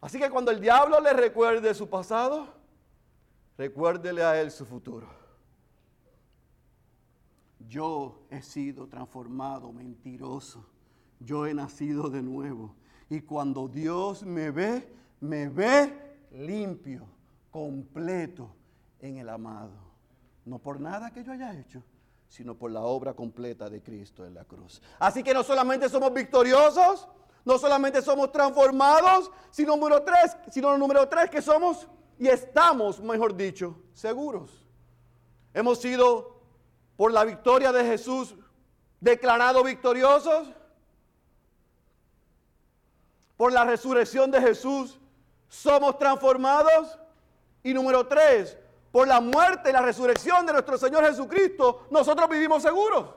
[0.00, 2.48] Así que cuando el diablo le recuerde su pasado,
[3.56, 5.08] recuérdele a él su futuro.
[7.68, 10.64] Yo he sido transformado, mentiroso.
[11.18, 12.74] Yo he nacido de nuevo.
[13.08, 17.06] Y cuando Dios me ve, me ve limpio,
[17.50, 18.54] completo
[19.00, 19.72] en el amado.
[20.44, 21.82] No por nada que yo haya hecho,
[22.28, 24.82] sino por la obra completa de Cristo en la cruz.
[24.98, 27.08] Así que no solamente somos victoriosos,
[27.44, 31.86] no solamente somos transformados, sino número tres, sino número tres que somos
[32.18, 34.64] y estamos, mejor dicho, seguros.
[35.54, 36.40] Hemos sido
[36.96, 38.34] por la victoria de Jesús
[39.00, 40.48] declarados victoriosos.
[43.36, 44.98] Por la resurrección de Jesús
[45.48, 46.98] somos transformados.
[47.62, 48.56] Y número tres,
[48.96, 53.10] por la muerte y la resurrección de nuestro Señor Jesucristo, nosotros vivimos seguros.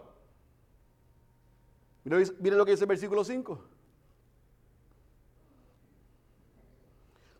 [2.03, 3.63] Miren lo que dice el versículo 5.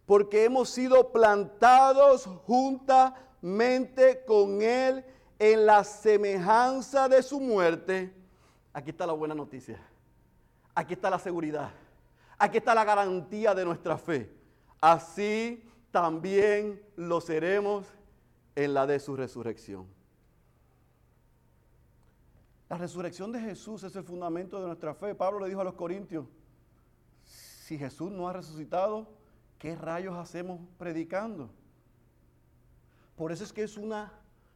[0.05, 5.03] Porque hemos sido plantados juntamente con Él
[5.37, 8.13] en la semejanza de su muerte.
[8.71, 9.85] Aquí está la buena noticia.
[10.73, 11.71] Aquí está la seguridad.
[12.37, 14.33] Aquí está la garantía de nuestra fe.
[14.79, 17.98] Así también lo seremos
[18.63, 19.87] en la de su resurrección.
[22.67, 25.15] La resurrección de Jesús es el fundamento de nuestra fe.
[25.15, 26.25] Pablo le dijo a los corintios,
[27.23, 29.07] si Jesús no ha resucitado,
[29.57, 31.49] ¿qué rayos hacemos predicando?
[33.15, 34.11] Por eso es que es una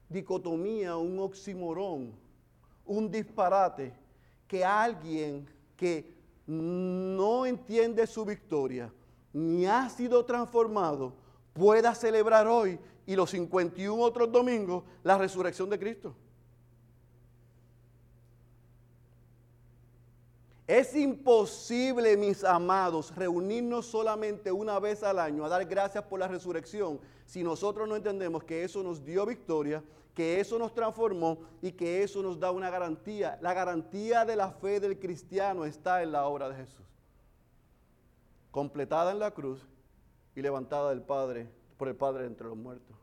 [0.09, 2.13] dicotomía, un oximorón,
[2.85, 3.93] un disparate,
[4.47, 6.13] que alguien que
[6.45, 8.93] no entiende su victoria,
[9.31, 11.15] ni ha sido transformado,
[11.53, 16.15] pueda celebrar hoy y los 51 otros domingos la resurrección de Cristo.
[20.65, 26.27] Es imposible, mis amados, reunirnos solamente una vez al año a dar gracias por la
[26.27, 29.83] resurrección si nosotros no entendemos que eso nos dio victoria,
[30.15, 33.37] que eso nos transformó y que eso nos da una garantía.
[33.41, 36.85] La garantía de la fe del cristiano está en la obra de Jesús,
[38.49, 39.67] completada en la cruz
[40.33, 42.95] y levantada del Padre por el Padre entre los muertos.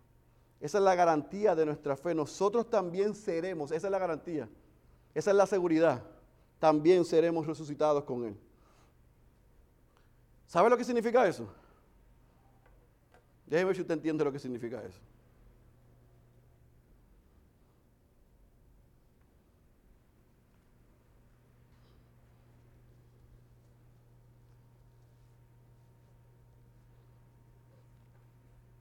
[0.60, 2.14] Esa es la garantía de nuestra fe.
[2.14, 4.48] Nosotros también seremos, esa es la garantía,
[5.14, 6.02] esa es la seguridad.
[6.58, 8.36] También seremos resucitados con Él.
[10.46, 11.48] ¿Sabe lo que significa eso?
[13.46, 15.00] Déjeme ver si usted entiende lo que significa eso.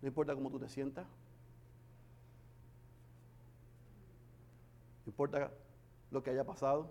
[0.10, 1.06] No importa cómo tú te sientas.
[5.06, 5.52] No importa
[6.10, 6.90] lo que haya pasado.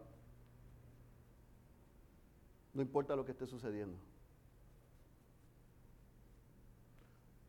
[2.73, 3.99] No importa lo que esté sucediendo.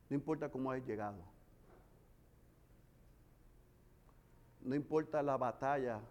[0.10, 1.20] No importa cómo hayas llegado.
[4.62, 6.02] No importa la batalla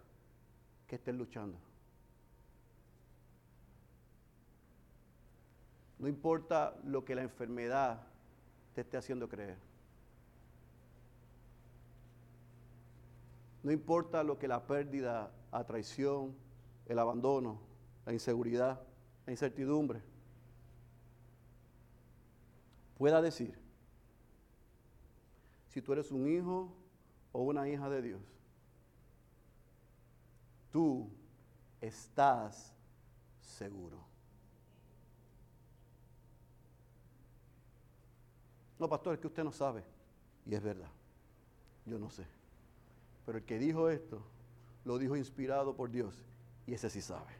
[0.86, 1.58] que estés luchando.
[5.98, 8.07] No importa lo que la enfermedad
[8.78, 9.56] te esté haciendo creer.
[13.64, 16.36] No importa lo que la pérdida, la traición,
[16.86, 17.58] el abandono,
[18.06, 18.80] la inseguridad,
[19.26, 20.00] la incertidumbre
[22.96, 23.58] pueda decir,
[25.66, 26.72] si tú eres un hijo
[27.32, 28.22] o una hija de Dios,
[30.70, 31.10] tú
[31.80, 32.72] estás
[33.40, 34.07] seguro.
[38.78, 39.82] No, pastor, es que usted no sabe.
[40.46, 40.90] Y es verdad.
[41.84, 42.24] Yo no sé.
[43.26, 44.22] Pero el que dijo esto,
[44.84, 46.14] lo dijo inspirado por Dios.
[46.66, 47.32] Y ese sí sabe.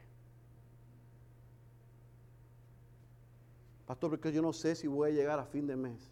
[3.85, 6.11] Pastor, porque yo no sé si voy a llegar a fin de mes.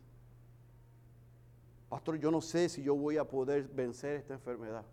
[1.90, 4.84] Pastor, yo no sé si yo voy a poder vencer esta enfermedad.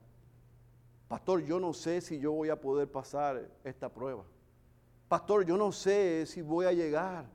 [1.08, 4.24] Pastor, yo no sé si yo voy a poder pasar esta prueba.
[5.08, 7.26] Pastor, yo no sé si voy a llegar.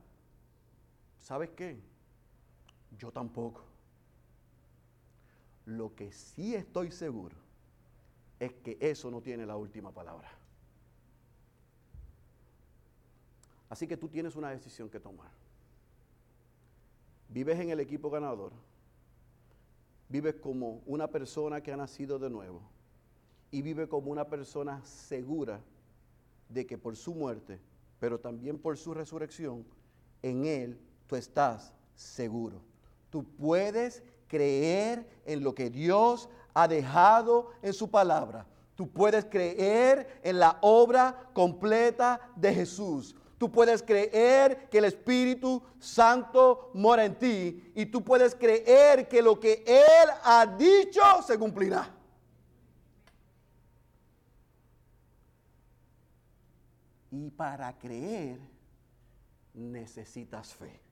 [1.18, 1.80] ¿Sabes qué?
[3.00, 3.62] Yo tampoco.
[5.64, 7.34] Lo que sí estoy seguro
[8.38, 10.28] es que eso no tiene la última palabra.
[13.70, 15.30] Así que tú tienes una decisión que tomar.
[17.30, 18.52] Vives en el equipo ganador.
[20.10, 22.60] Vives como una persona que ha nacido de nuevo.
[23.50, 25.60] Y vive como una persona segura
[26.50, 27.60] de que por su muerte,
[27.98, 29.64] pero también por su resurrección,
[30.20, 32.69] en Él tú estás seguro.
[33.10, 38.46] Tú puedes creer en lo que Dios ha dejado en su palabra.
[38.76, 43.14] Tú puedes creer en la obra completa de Jesús.
[43.36, 49.22] Tú puedes creer que el Espíritu Santo mora en ti y tú puedes creer que
[49.22, 51.90] lo que Él ha dicho se cumplirá.
[57.10, 58.38] Y para creer
[59.52, 60.89] necesitas fe.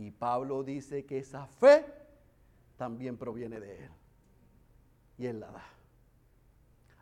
[0.00, 1.84] Y Pablo dice que esa fe
[2.78, 3.90] también proviene de Él.
[5.18, 5.64] Y Él la da.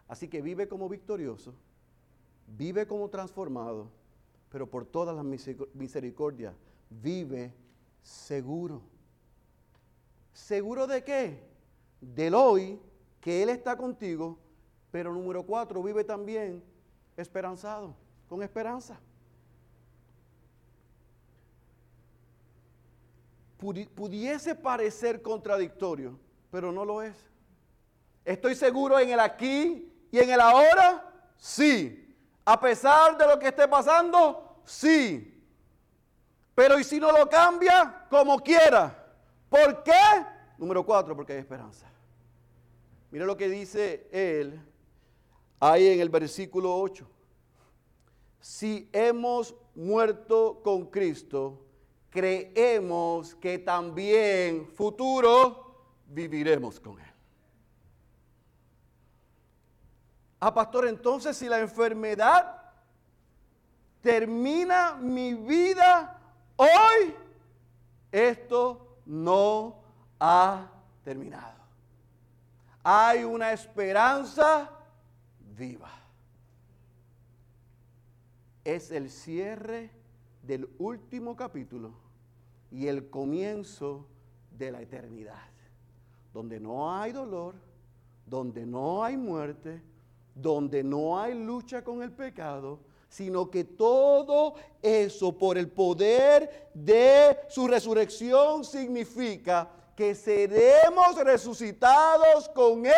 [0.09, 1.55] Así que vive como victorioso,
[2.49, 3.89] vive como transformado,
[4.49, 5.25] pero por todas las
[5.75, 6.57] misericordias,
[6.91, 7.55] vive
[8.03, 8.83] seguro.
[10.33, 11.49] ¿Seguro de qué?
[12.01, 12.81] Del hoy,
[13.21, 14.41] que Él está contigo,
[14.91, 16.65] pero número cuatro, vive también
[17.17, 17.95] esperanzado
[18.29, 18.99] con esperanza.
[23.59, 26.19] Pudiese parecer contradictorio,
[26.51, 27.17] pero no lo es.
[28.25, 31.13] ¿Estoy seguro en el aquí y en el ahora?
[31.37, 32.17] Sí.
[32.45, 35.45] A pesar de lo que esté pasando, sí.
[36.55, 38.07] Pero ¿y si no lo cambia?
[38.09, 39.07] Como quiera.
[39.49, 39.93] ¿Por qué?
[40.57, 41.87] Número cuatro, porque hay esperanza.
[43.11, 44.61] Mira lo que dice él
[45.61, 47.09] ahí en el versículo 8
[48.41, 51.67] si hemos muerto con Cristo,
[52.11, 55.75] creemos que también futuro
[56.07, 57.07] viviremos con Él.
[60.41, 62.63] Ah, pastor, entonces si la enfermedad
[64.01, 66.21] termina mi vida
[66.57, 67.15] hoy,
[68.13, 69.83] esto no
[70.21, 70.67] ha
[71.03, 71.59] terminado.
[72.85, 74.71] Hay una esperanza
[75.57, 75.99] viva
[78.69, 79.91] es el cierre
[80.43, 81.93] del último capítulo
[82.71, 84.07] y el comienzo
[84.51, 85.49] de la eternidad,
[86.33, 87.55] donde no hay dolor,
[88.27, 89.83] donde no hay muerte,
[90.35, 97.39] donde no hay lucha con el pecado, sino que todo eso por el poder de
[97.49, 102.93] su resurrección significa que seremos resucitados con Él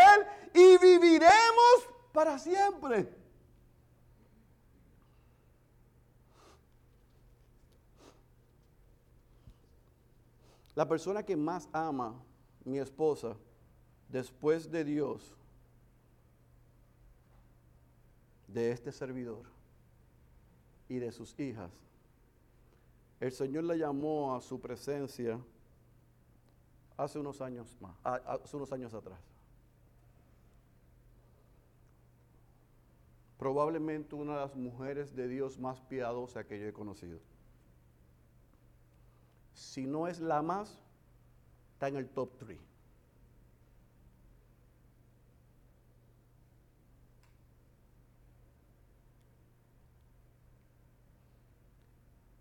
[0.53, 3.20] y viviremos para siempre.
[10.81, 12.14] La persona que más ama,
[12.64, 13.37] mi esposa,
[14.09, 15.37] después de Dios,
[18.49, 19.43] de este servidor
[20.89, 21.70] y de sus hijas,
[23.20, 25.39] el Señor la llamó a su presencia
[26.97, 29.20] hace unos años más, hace unos años atrás.
[33.39, 37.18] Probablemente una de las mujeres de Dios más piadosas que yo he conocido
[39.61, 40.74] si no es la más,
[41.74, 42.58] está en el top 3.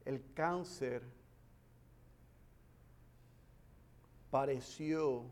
[0.06, 1.04] El cáncer
[4.32, 5.26] pareció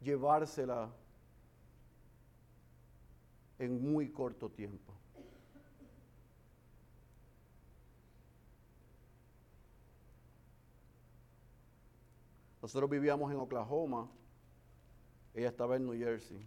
[0.00, 0.88] llevársela
[3.58, 4.94] en muy corto tiempo.
[12.66, 14.10] Nosotros vivíamos en Oklahoma,
[15.34, 16.44] ella estaba en New Jersey.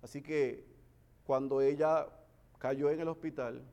[0.00, 0.64] Así que
[1.24, 2.06] cuando ella
[2.58, 3.64] cayó en el hospital,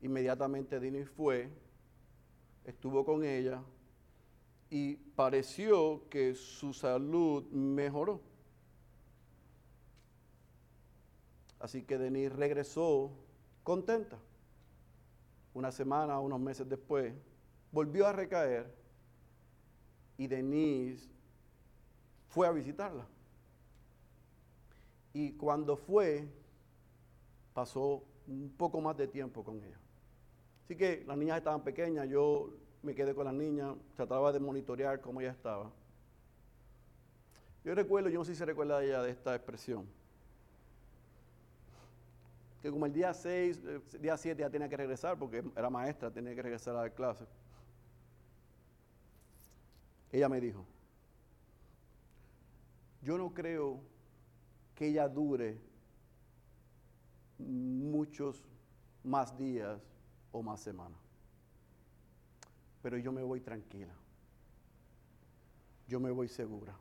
[0.00, 1.50] inmediatamente Dini fue,
[2.64, 3.62] estuvo con ella
[4.70, 8.22] y pareció que su salud mejoró.
[11.58, 13.10] Así que Denise regresó
[13.62, 14.16] contenta.
[15.52, 17.12] Una semana, unos meses después,
[17.72, 18.72] volvió a recaer
[20.18, 21.08] y Denise
[22.28, 23.06] fue a visitarla.
[25.14, 26.28] Y cuando fue,
[27.52, 29.78] pasó un poco más de tiempo con ella.
[30.64, 32.50] Así que las niñas estaban pequeñas, yo
[32.82, 35.70] me quedé con las niñas, trataba de monitorear cómo ella estaba.
[37.64, 39.86] Yo recuerdo, yo no sé si se recuerda ella de esta expresión,
[42.60, 46.10] que como el día 6, eh, día 7 ya tenía que regresar, porque era maestra,
[46.10, 47.24] tenía que regresar a la clase.
[50.12, 50.66] Ella me dijo,
[53.00, 53.80] yo no creo
[54.74, 55.58] que ella dure
[57.38, 58.46] muchos
[59.02, 59.80] más días
[60.30, 61.00] o más semanas,
[62.82, 63.94] pero yo me voy tranquila,
[65.88, 66.76] yo me voy segura,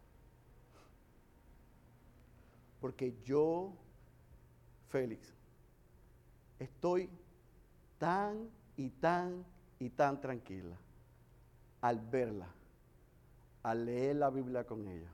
[2.82, 3.74] porque yo,
[4.90, 5.34] Félix,
[6.60, 7.10] estoy
[7.98, 9.46] tan y tan
[9.80, 10.78] y tan tranquila
[11.80, 12.61] al verla
[13.64, 15.10] al leer la Biblia con ella,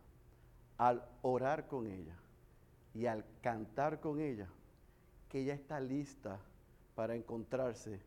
[0.77, 2.15] al orar con ella
[2.93, 4.47] y al cantar con ella,
[5.29, 6.39] que ella está lista
[6.95, 7.99] para encontrarse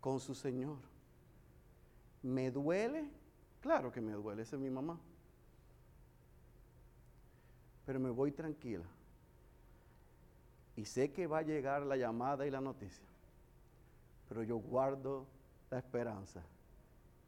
[0.00, 0.78] con su Señor.
[2.22, 3.10] ¿Me duele?
[3.60, 4.98] Claro que me duele, esa es mi mamá.
[7.84, 8.84] Pero me voy tranquila.
[10.76, 13.04] Y sé que va a llegar la llamada y la noticia.
[14.28, 15.26] Pero yo guardo
[15.70, 16.40] la esperanza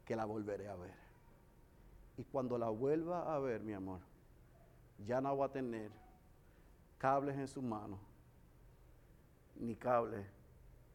[0.05, 1.02] que la volveré a ver.
[2.33, 3.99] Cuando la vuelva a ver, mi amor,
[5.05, 5.91] ya no va a tener
[6.97, 7.99] cables en sus manos,
[9.55, 10.25] ni cables,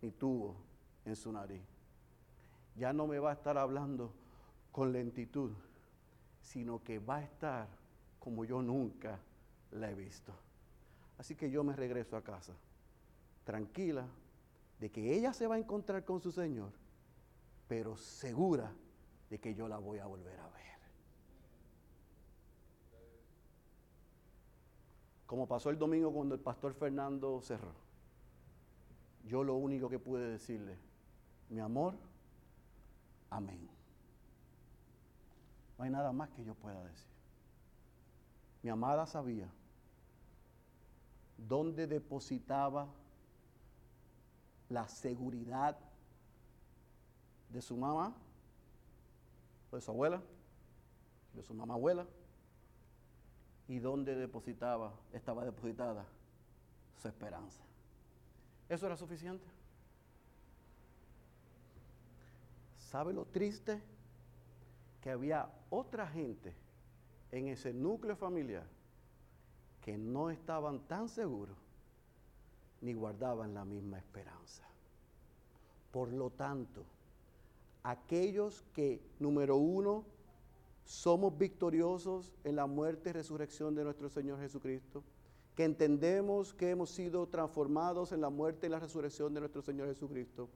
[0.02, 0.56] ni tubo
[1.04, 1.62] en su nariz.
[2.74, 4.12] Ya no me va a estar hablando
[4.72, 5.52] con lentitud,
[6.40, 7.68] sino que va a estar
[8.18, 9.20] como yo nunca
[9.70, 10.32] la he visto.
[11.18, 12.54] Así que yo me regreso a casa,
[13.44, 14.08] tranquila
[14.80, 16.72] de que ella se va a encontrar con su Señor,
[17.68, 18.72] pero segura
[19.30, 20.67] de que yo la voy a volver a ver.
[25.28, 27.74] Como pasó el domingo cuando el pastor Fernando cerró.
[29.26, 30.78] Yo lo único que pude decirle,
[31.50, 31.94] mi amor,
[33.28, 33.68] amén.
[35.76, 37.10] No hay nada más que yo pueda decir.
[38.62, 39.46] Mi amada sabía
[41.36, 42.88] dónde depositaba
[44.70, 45.76] la seguridad
[47.50, 48.14] de su mamá,
[49.72, 50.22] de su abuela,
[51.34, 52.06] de su mamá abuela,
[53.68, 56.04] y dónde depositaba, estaba depositada
[56.96, 57.62] su esperanza.
[58.68, 59.46] Eso era suficiente.
[62.78, 63.80] ¿Sabe lo triste?
[65.02, 66.54] Que había otra gente
[67.30, 68.66] en ese núcleo familiar
[69.82, 71.56] que no estaban tan seguros
[72.80, 74.62] ni guardaban la misma esperanza.
[75.92, 76.84] Por lo tanto,
[77.82, 80.04] aquellos que, número uno,
[80.88, 85.04] somos victoriosos en la muerte y resurrección de nuestro Señor Jesucristo,
[85.54, 89.88] que entendemos que hemos sido transformados en la muerte y la resurrección de nuestro Señor
[89.88, 90.48] Jesucristo.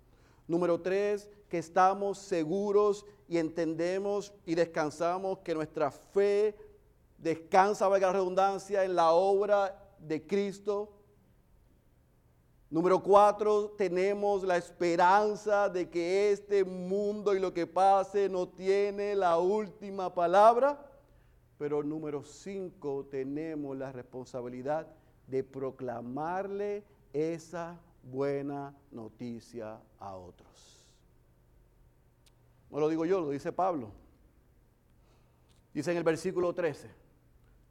[0.49, 6.57] Número tres, que estamos seguros y entendemos y descansamos que nuestra fe
[7.19, 10.95] descansa, valga la redundancia, en la obra de Cristo
[12.73, 19.15] Número cuatro, tenemos la esperanza de que este mundo y lo que pase no tiene
[19.15, 20.91] la última palabra.
[21.59, 24.87] Pero número cinco, tenemos la responsabilidad
[25.27, 30.97] de proclamarle esa buena noticia a otros.
[32.71, 33.91] No lo digo yo, lo dice Pablo.
[35.75, 36.89] Dice en el versículo 13,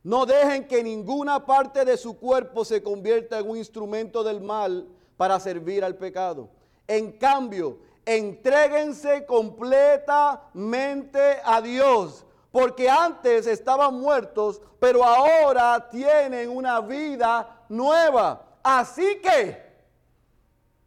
[0.04, 4.88] no dejen que ninguna parte de su cuerpo se convierta en un instrumento del mal
[5.16, 6.50] para servir al pecado.
[6.88, 17.66] En cambio, entréguense completamente a Dios, porque antes estaban muertos, pero ahora tienen una vida
[17.70, 18.44] nueva.
[18.64, 19.72] Así que,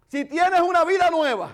[0.09, 1.51] si tienes una vida nueva,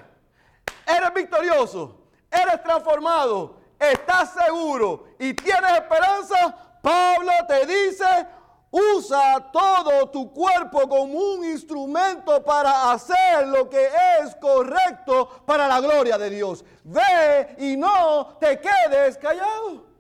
[0.86, 1.96] eres victorioso,
[2.30, 8.26] eres transformado, estás seguro y tienes esperanza, Pablo te dice,
[8.70, 15.80] usa todo tu cuerpo como un instrumento para hacer lo que es correcto para la
[15.80, 16.64] gloria de Dios.
[16.84, 19.90] Ve y no te quedes callado.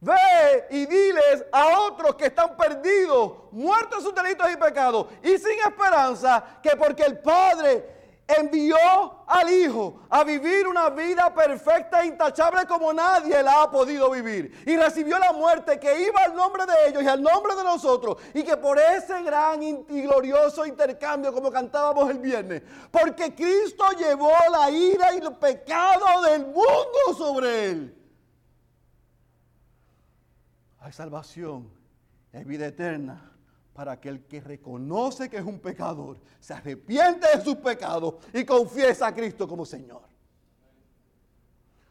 [0.00, 5.38] Ve y diles a otros que están perdidos, muertos en sus delitos y pecados y
[5.38, 7.93] sin esperanza, que porque el Padre
[8.26, 8.76] envió
[9.26, 14.62] al Hijo a vivir una vida perfecta e intachable como nadie la ha podido vivir.
[14.66, 18.16] Y recibió la muerte que iba al nombre de ellos y al nombre de nosotros.
[18.32, 24.32] Y que por ese gran y glorioso intercambio, como cantábamos el viernes, porque Cristo llevó
[24.50, 28.00] la ira y el pecado del mundo sobre él.
[30.80, 31.70] Hay salvación,
[32.32, 33.33] hay vida eterna
[33.74, 39.08] para aquel que reconoce que es un pecador, se arrepiente de sus pecados y confiesa
[39.08, 40.02] a Cristo como Señor.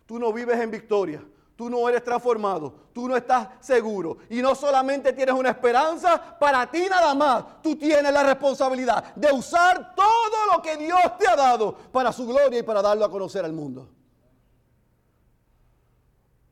[0.06, 1.22] Tú no vives en victoria,
[1.58, 6.72] tú no eres transformado, tú no estás seguro y no solamente tienes una esperanza para
[6.72, 11.36] ti nada más, tú tienes la responsabilidad de usar todo lo que Dios te ha
[11.36, 13.90] dado para su gloria y para darlo a conocer al mundo.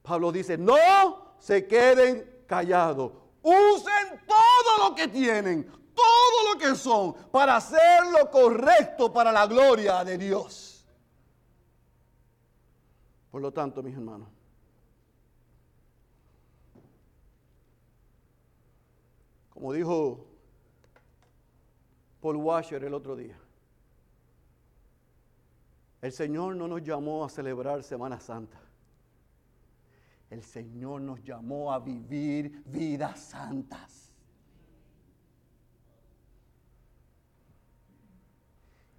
[0.02, 3.14] Pablo dice, no se queden callados,
[3.44, 5.66] Usen todo lo que tienen,
[5.96, 10.86] todo lo que son, para hacer lo correcto para la gloria de Dios.
[13.32, 14.28] Por lo tanto, mis hermanos,
[19.50, 20.26] como dijo
[22.20, 23.40] Paul Washer el otro día,
[26.02, 28.60] el Señor no nos llamó a celebrar Semana Santa.
[30.32, 34.14] El Señor nos llamó a vivir vidas santas.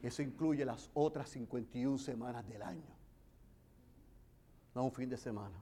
[0.03, 2.95] Eso incluye las otras 51 semanas del año.
[4.75, 5.57] No un fin de semana.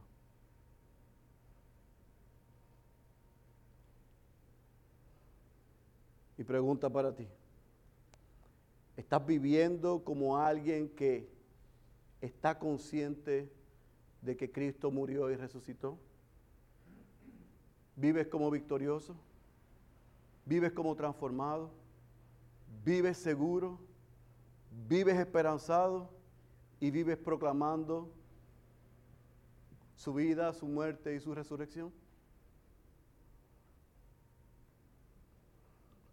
[6.37, 7.29] Y pregunta para ti.
[8.97, 11.31] ¿Estás viviendo como alguien que
[12.21, 13.60] está consciente
[14.23, 15.99] de que Cristo murió y resucitó?
[17.97, 19.17] ¿Vives como victorioso?
[20.45, 21.71] ¿Vives como transformado?
[22.85, 23.79] ¿Vives seguro?
[24.89, 26.11] ¿Vives esperanzado?
[26.79, 28.11] ¿Y vives proclamando
[29.97, 31.93] su vida, su muerte y su resurrección?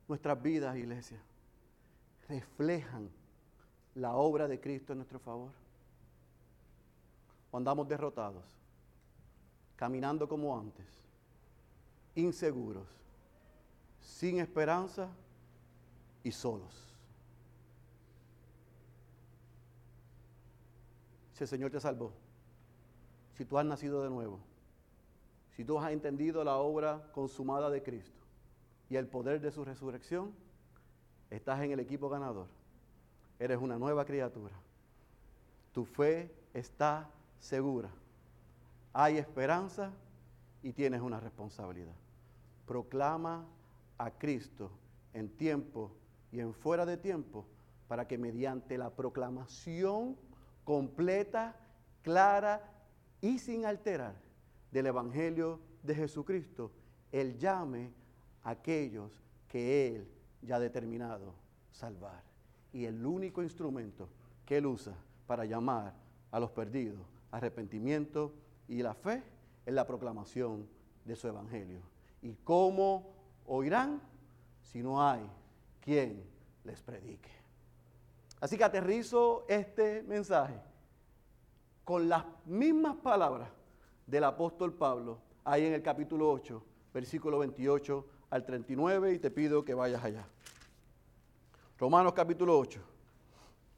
[0.07, 1.21] Nuestras vidas, iglesia,
[2.29, 3.09] reflejan
[3.95, 5.66] la obra de Cristo en nuestro favor
[7.57, 8.43] andamos derrotados,
[9.75, 10.85] caminando como antes,
[12.15, 12.87] inseguros,
[14.01, 15.09] sin esperanza
[16.23, 16.87] y solos.
[21.33, 22.11] Si el Señor te salvó,
[23.35, 24.39] si tú has nacido de nuevo,
[25.55, 28.21] si tú has entendido la obra consumada de Cristo
[28.89, 30.33] y el poder de su resurrección,
[31.29, 32.47] estás en el equipo ganador.
[33.39, 34.55] Eres una nueva criatura.
[35.73, 37.07] Tu fe está
[37.39, 37.89] segura.
[38.93, 39.91] Hay esperanza
[40.63, 41.95] y tienes una responsabilidad.
[42.65, 43.45] Proclama
[43.97, 44.71] a Cristo
[45.13, 45.91] en tiempo
[46.31, 47.45] y en fuera de tiempo
[47.87, 50.17] para que mediante la proclamación
[50.63, 51.55] completa,
[52.01, 52.61] clara
[53.21, 54.15] y sin alterar
[54.71, 56.71] del Evangelio de Jesucristo,
[57.11, 57.91] Él llame
[58.43, 60.07] a aquellos que Él
[60.41, 61.33] ya ha determinado
[61.71, 62.23] salvar.
[62.73, 64.09] Y el único instrumento
[64.45, 64.93] que Él usa
[65.25, 65.93] para llamar
[66.31, 68.33] a los perdidos arrepentimiento
[68.67, 69.23] y la fe
[69.65, 70.67] en la proclamación
[71.05, 71.81] de su evangelio.
[72.21, 73.13] ¿Y cómo
[73.45, 74.01] oirán
[74.61, 75.21] si no hay
[75.81, 76.23] quien
[76.63, 77.29] les predique?
[78.39, 80.59] Así que aterrizo este mensaje
[81.83, 83.49] con las mismas palabras
[84.05, 86.63] del apóstol Pablo ahí en el capítulo 8,
[86.93, 90.27] versículo 28 al 39 y te pido que vayas allá.
[91.79, 92.81] Romanos capítulo 8,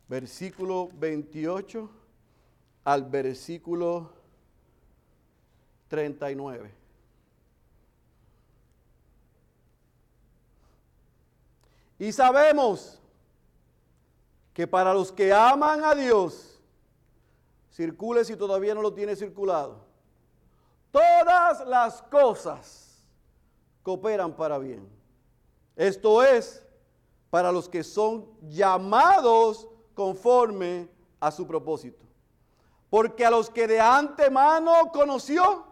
[0.07, 1.98] versículo 28
[2.84, 4.11] al versículo
[5.88, 6.71] 39.
[11.99, 12.99] Y sabemos
[14.53, 16.59] que para los que aman a Dios,
[17.71, 19.86] circule si todavía no lo tiene circulado,
[20.91, 23.03] todas las cosas
[23.84, 24.88] cooperan para bien.
[25.75, 26.65] Esto es,
[27.30, 32.09] para los que son llamados conforme a su propósito.
[32.89, 35.65] Porque a los que de antemano conoció,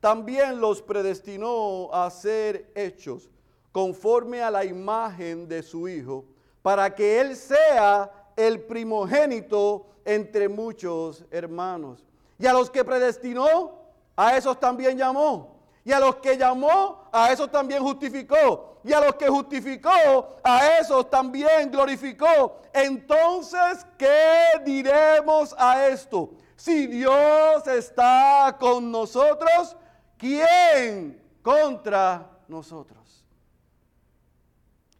[0.00, 3.30] también los predestinó a ser hechos
[3.72, 6.24] conforme a la imagen de su Hijo,
[6.62, 12.04] para que Él sea el primogénito entre muchos hermanos.
[12.38, 13.72] Y a los que predestinó,
[14.16, 15.54] a esos también llamó.
[15.84, 18.78] Y a los que llamó, a esos también justificó.
[18.84, 22.60] Y a los que justificó, a esos también glorificó.
[22.72, 26.30] Entonces, ¿qué diremos a esto?
[26.64, 29.76] Si Dios está con nosotros,
[30.16, 33.22] ¿quién contra nosotros?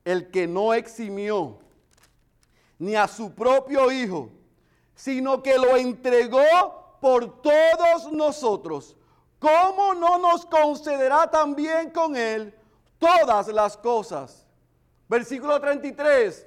[0.05, 1.59] El que no eximió
[2.79, 4.29] ni a su propio Hijo,
[4.95, 8.95] sino que lo entregó por todos nosotros,
[9.39, 12.55] ¿cómo no nos concederá también con Él
[12.99, 14.47] todas las cosas?
[15.09, 16.47] Versículo 33.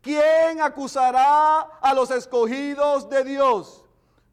[0.00, 3.83] ¿Quién acusará a los escogidos de Dios?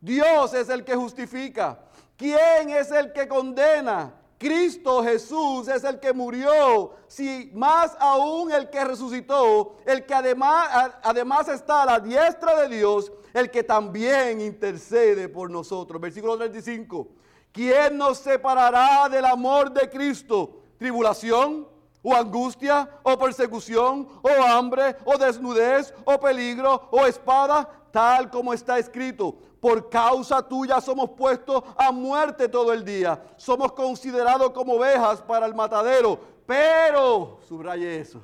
[0.02, 1.80] Dios es el que justifica.
[2.18, 4.16] ¿Quién es el que condena?
[4.40, 11.48] Cristo Jesús es el que murió, si más aún el que resucitó, el que además,
[11.48, 16.02] está a la diestra de Dios, el que también intercede por nosotros.
[16.02, 17.08] Versículo 35.
[17.52, 20.64] ¿Quién nos separará del amor de Cristo?
[20.80, 21.68] ¿Tribulación?
[22.02, 22.90] ¿O angustia?
[23.04, 24.08] ¿O persecución?
[24.24, 24.96] ¿O hambre?
[25.06, 25.94] ¿O desnudez?
[26.04, 26.88] ¿O peligro?
[26.90, 27.70] ¿O espada?
[27.92, 33.24] Tal como está escrito por causa tuya somos puestos a muerte todo el día.
[33.38, 36.20] Somos considerados como ovejas para el matadero.
[36.46, 38.20] Pero, subraye eso,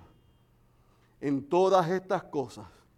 [1.21, 2.65] en todas estas cosas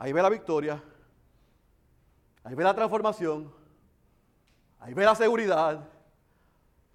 [0.00, 0.82] Ahí ve la victoria
[2.42, 3.52] Ahí ve la transformación.
[4.78, 5.88] Ahí ve la seguridad.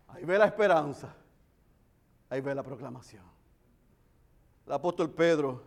[0.08, 1.16] Ahí ve la esperanza.
[2.30, 3.24] Ahí ve la proclamación.
[4.66, 5.62] El apóstol Pedro,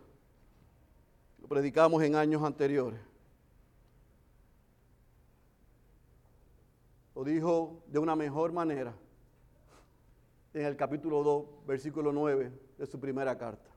[1.41, 2.99] lo predicamos en años anteriores,
[7.15, 8.93] lo dijo de una mejor manera
[10.53, 13.69] en el capítulo 2, versículo 9 de su primera carta.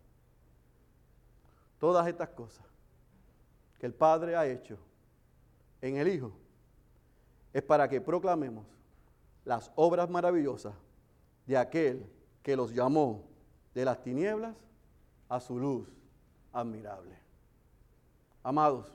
[1.79, 2.72] Todas estas cosas
[3.83, 4.79] que el Padre ha hecho
[5.81, 6.31] en el Hijo
[7.53, 8.65] es para que proclamemos
[9.45, 10.73] las obras maravillosas
[11.49, 12.09] de aquel
[12.45, 13.25] que los llamó
[13.75, 14.55] de las tinieblas
[15.29, 15.89] a su luz
[16.53, 17.19] admirable.
[18.45, 18.87] Amados,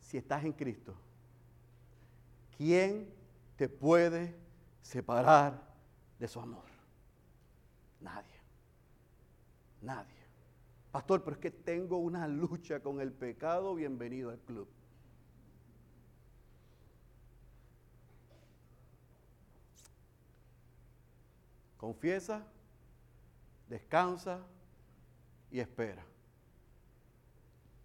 [0.00, 0.94] si estás en Cristo,
[2.56, 3.12] ¿quién
[3.56, 4.34] te puede
[4.80, 5.60] separar
[6.18, 6.64] de su amor?
[8.00, 8.40] Nadie.
[9.82, 10.11] Nadie.
[10.92, 14.68] Pastor, pero es que tengo una lucha con el pecado, bienvenido al club.
[21.78, 22.46] Confiesa,
[23.70, 24.40] descansa
[25.50, 26.04] y espera.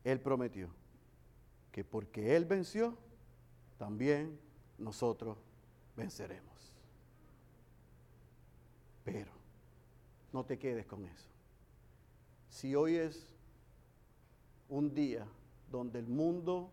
[0.04, 0.70] Él prometió
[1.72, 2.98] que porque Él venció,
[3.78, 4.38] también
[4.78, 5.38] nosotros
[5.96, 6.74] venceremos.
[9.06, 9.32] Pero
[10.34, 11.37] no te quedes con eso
[12.58, 13.28] si hoy es
[14.68, 15.28] un día
[15.70, 16.72] donde el mundo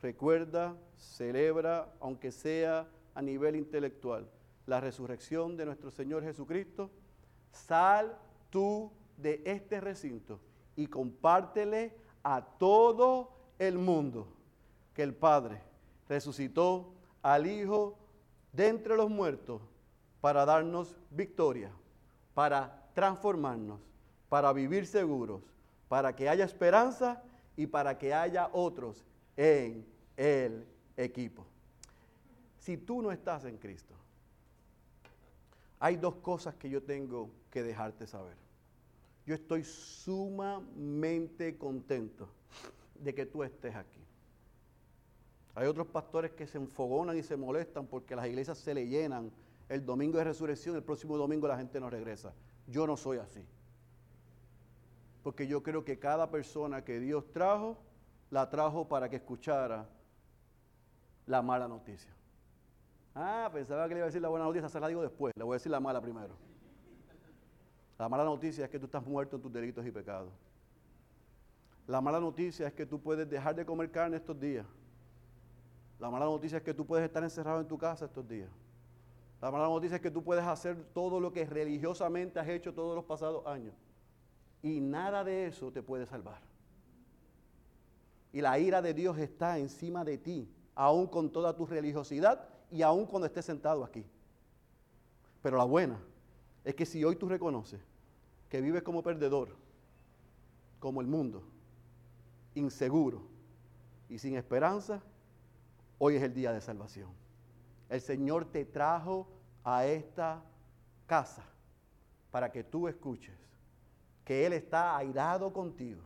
[0.00, 4.30] recuerda, celebra, aunque sea a nivel intelectual,
[4.64, 6.90] la resurrección de nuestro Señor Jesucristo,
[7.50, 8.16] sal
[8.48, 10.40] tú de este recinto
[10.74, 14.28] y compártele a todo el mundo
[14.94, 15.60] que el Padre
[16.08, 17.98] resucitó al Hijo
[18.54, 19.60] de entre los muertos
[20.22, 21.72] para darnos victoria,
[22.32, 23.95] para transformarnos
[24.28, 25.42] para vivir seguros,
[25.88, 27.22] para que haya esperanza
[27.56, 29.04] y para que haya otros
[29.36, 30.66] en el
[30.96, 31.46] equipo.
[32.58, 33.94] Si tú no estás en Cristo,
[35.78, 38.36] hay dos cosas que yo tengo que dejarte saber.
[39.24, 42.28] Yo estoy sumamente contento
[42.94, 44.00] de que tú estés aquí.
[45.54, 49.30] Hay otros pastores que se enfogonan y se molestan porque las iglesias se le llenan
[49.68, 52.32] el domingo de resurrección, el próximo domingo la gente no regresa.
[52.66, 53.44] Yo no soy así
[55.26, 57.76] porque yo creo que cada persona que Dios trajo,
[58.30, 59.84] la trajo para que escuchara
[61.26, 62.12] la mala noticia.
[63.12, 65.42] Ah, pensaba que le iba a decir la buena noticia, se la digo después, le
[65.42, 66.36] voy a decir la mala primero.
[67.98, 70.30] La mala noticia es que tú estás muerto en tus delitos y pecados.
[71.88, 74.64] La mala noticia es que tú puedes dejar de comer carne estos días.
[75.98, 78.50] La mala noticia es que tú puedes estar encerrado en tu casa estos días.
[79.42, 82.94] La mala noticia es que tú puedes hacer todo lo que religiosamente has hecho todos
[82.94, 83.74] los pasados años.
[84.62, 86.40] Y nada de eso te puede salvar.
[88.32, 92.82] Y la ira de Dios está encima de ti, aún con toda tu religiosidad y
[92.82, 94.04] aún cuando estés sentado aquí.
[95.42, 95.98] Pero la buena
[96.64, 97.80] es que si hoy tú reconoces
[98.48, 99.56] que vives como perdedor,
[100.80, 101.42] como el mundo,
[102.54, 103.22] inseguro
[104.08, 105.00] y sin esperanza,
[105.98, 107.10] hoy es el día de salvación.
[107.88, 109.28] El Señor te trajo
[109.64, 110.42] a esta
[111.06, 111.44] casa
[112.30, 113.34] para que tú escuches
[114.26, 116.02] que Él está airado contigo.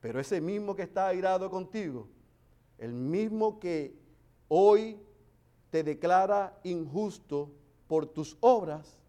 [0.00, 2.08] Pero ese mismo que está airado contigo,
[2.78, 3.98] el mismo que
[4.46, 4.98] hoy
[5.68, 7.50] te declara injusto
[7.88, 9.00] por tus obras,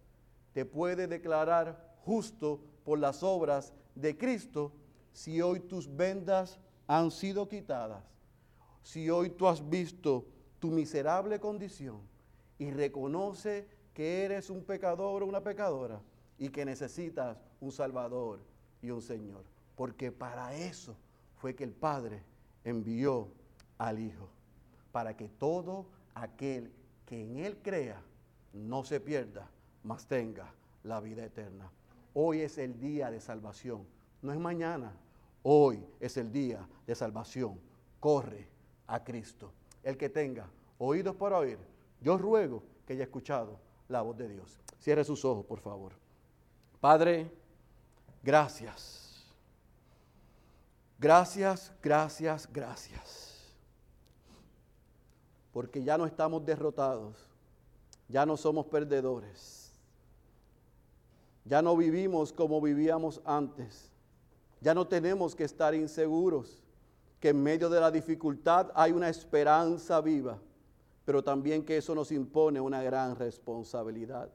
[0.54, 4.74] te puede declarar justo por las obras de Cristo
[5.14, 8.04] si hoy tus vendas han sido quitadas,
[8.82, 10.26] si hoy tú has visto
[10.58, 12.02] tu miserable condición
[12.58, 16.02] y reconoce que eres un pecador o una pecadora
[16.40, 18.40] y que necesitas un Salvador
[18.82, 19.44] y un Señor.
[19.76, 20.96] Porque para eso
[21.38, 22.24] fue que el Padre
[22.66, 23.30] envió
[23.78, 24.28] al Hijo.
[24.92, 26.72] Para que todo aquel
[27.06, 28.02] que en Él crea
[28.54, 29.50] no se pierda,
[29.84, 30.54] mas tenga
[30.84, 31.72] la vida eterna.
[32.14, 33.86] Hoy es el día de salvación.
[34.22, 34.92] No es mañana.
[35.44, 37.60] Hoy es el día de salvación.
[38.00, 38.48] Corre
[38.88, 39.52] a Cristo.
[39.84, 40.48] El que tenga
[40.78, 41.58] oídos para oír,
[42.02, 44.60] yo ruego que haya escuchado la voz de Dios.
[44.80, 45.94] Cierre sus ojos, por favor.
[46.80, 47.32] Padre,
[48.24, 49.02] Gracias.
[51.00, 53.40] Gracias, gracias, gracias.
[55.52, 57.18] Porque ya no estamos derrotados,
[58.08, 59.74] ya no somos perdedores,
[61.44, 63.92] ya no vivimos como vivíamos antes,
[64.62, 66.62] ya no tenemos que estar inseguros,
[67.20, 70.38] que en medio de la dificultad hay una esperanza viva,
[71.04, 74.30] pero también que eso nos impone una gran responsabilidad.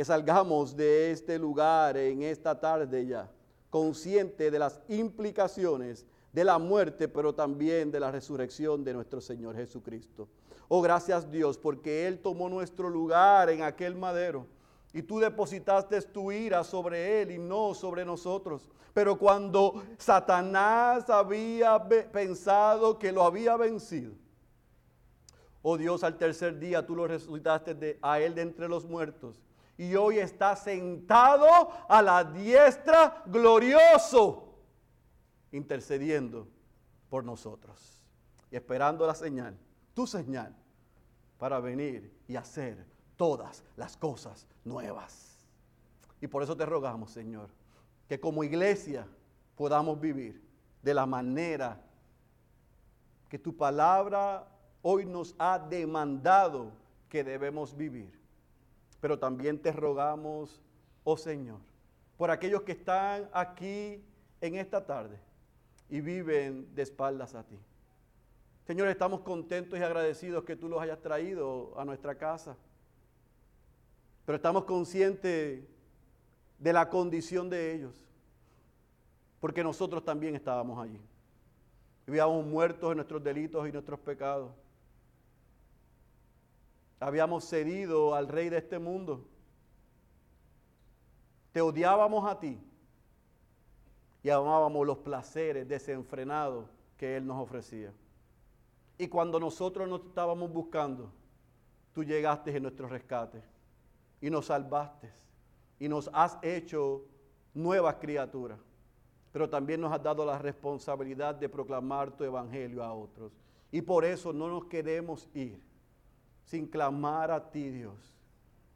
[0.00, 3.30] Que salgamos de este lugar en esta tarde ya
[3.68, 9.56] consciente de las implicaciones de la muerte, pero también de la resurrección de nuestro Señor
[9.56, 10.26] Jesucristo.
[10.68, 14.46] Oh, gracias Dios, porque Él tomó nuestro lugar en aquel madero.
[14.94, 18.70] Y tú depositaste tu ira sobre Él y no sobre nosotros.
[18.94, 21.78] Pero cuando Satanás había
[22.10, 24.12] pensado que lo había vencido,
[25.60, 29.42] oh Dios, al tercer día tú lo resucitaste de, a Él de entre los muertos
[29.80, 31.46] y hoy está sentado
[31.88, 34.58] a la diestra glorioso,
[35.52, 36.46] intercediendo
[37.08, 38.04] por nosotros
[38.50, 39.56] y esperando la señal,
[39.94, 40.54] tu señal,
[41.38, 42.84] para venir y hacer
[43.16, 45.38] todas las cosas nuevas.
[46.20, 47.48] Y por eso te rogamos, Señor,
[48.06, 49.08] que como iglesia
[49.56, 50.46] podamos vivir
[50.82, 51.80] de la manera
[53.30, 54.46] que tu palabra
[54.82, 56.70] hoy nos ha demandado
[57.08, 58.19] que debemos vivir
[59.00, 60.60] pero también te rogamos,
[61.04, 61.58] oh Señor,
[62.16, 64.04] por aquellos que están aquí
[64.40, 65.18] en esta tarde
[65.88, 67.58] y viven de espaldas a ti.
[68.66, 72.56] Señor, estamos contentos y agradecidos que tú los hayas traído a nuestra casa,
[74.26, 75.64] pero estamos conscientes
[76.58, 78.06] de la condición de ellos,
[79.40, 81.00] porque nosotros también estábamos allí.
[82.06, 84.52] Vivíamos muertos en nuestros delitos y nuestros pecados
[87.00, 89.26] habíamos cedido al rey de este mundo.
[91.50, 92.60] Te odiábamos a ti
[94.22, 96.66] y amábamos los placeres desenfrenados
[96.98, 97.92] que Él nos ofrecía.
[98.98, 101.10] Y cuando nosotros nos estábamos buscando,
[101.94, 103.42] tú llegaste en nuestro rescate
[104.20, 105.10] y nos salvaste
[105.78, 107.06] y nos has hecho
[107.54, 108.58] nuevas criaturas.
[109.32, 113.32] Pero también nos has dado la responsabilidad de proclamar tu evangelio a otros.
[113.72, 115.69] Y por eso no nos queremos ir
[116.50, 117.94] sin clamar a ti, Dios.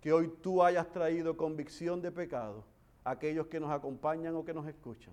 [0.01, 2.62] Que hoy tú hayas traído convicción de pecado
[3.03, 5.12] a aquellos que nos acompañan o que nos escuchan.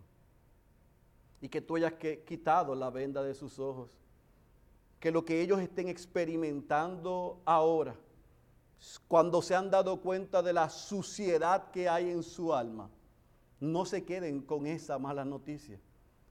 [1.41, 3.97] Y que tú hayas quitado la venda de sus ojos.
[4.99, 7.95] Que lo que ellos estén experimentando ahora,
[9.07, 12.91] cuando se han dado cuenta de la suciedad que hay en su alma,
[13.59, 15.79] no se queden con esa mala noticia,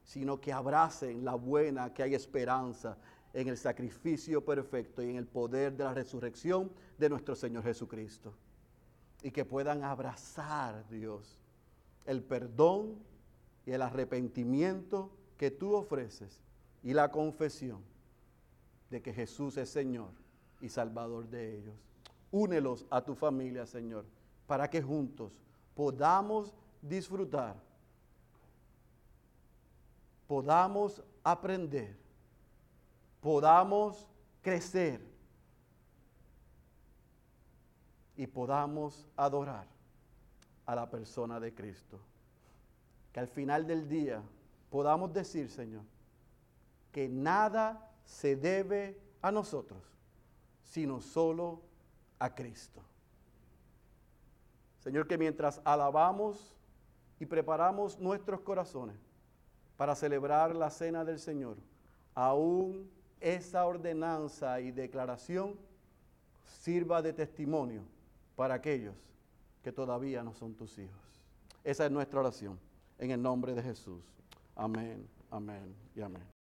[0.04, 2.96] sino que abracen la buena, que hay esperanza
[3.32, 8.34] en el sacrificio perfecto y en el poder de la resurrección de nuestro Señor Jesucristo.
[9.22, 11.38] Y que puedan abrazar, Dios,
[12.06, 12.96] el perdón
[13.66, 16.40] y el arrepentimiento que tú ofreces
[16.82, 17.82] y la confesión
[18.88, 20.10] de que Jesús es Señor
[20.60, 21.76] y Salvador de ellos.
[22.30, 24.04] Únelos a tu familia, Señor,
[24.46, 25.32] para que juntos
[25.74, 27.56] podamos disfrutar,
[30.26, 31.99] podamos aprender
[33.20, 34.08] podamos
[34.42, 35.00] crecer
[38.16, 39.66] y podamos adorar
[40.66, 41.98] a la persona de Cristo.
[43.12, 44.22] Que al final del día
[44.70, 45.82] podamos decir, Señor,
[46.92, 49.82] que nada se debe a nosotros,
[50.62, 51.62] sino solo
[52.18, 52.82] a Cristo.
[54.80, 56.54] Señor, que mientras alabamos
[57.18, 58.96] y preparamos nuestros corazones
[59.76, 61.56] para celebrar la cena del Señor,
[62.14, 62.90] aún
[63.20, 65.56] esa ordenanza y declaración
[66.44, 67.82] sirva de testimonio
[68.36, 68.94] para aquellos
[69.62, 70.96] que todavía no son tus hijos.
[71.62, 72.58] Esa es nuestra oración.
[72.98, 74.02] En el nombre de Jesús.
[74.56, 76.39] Amén, amén y amén.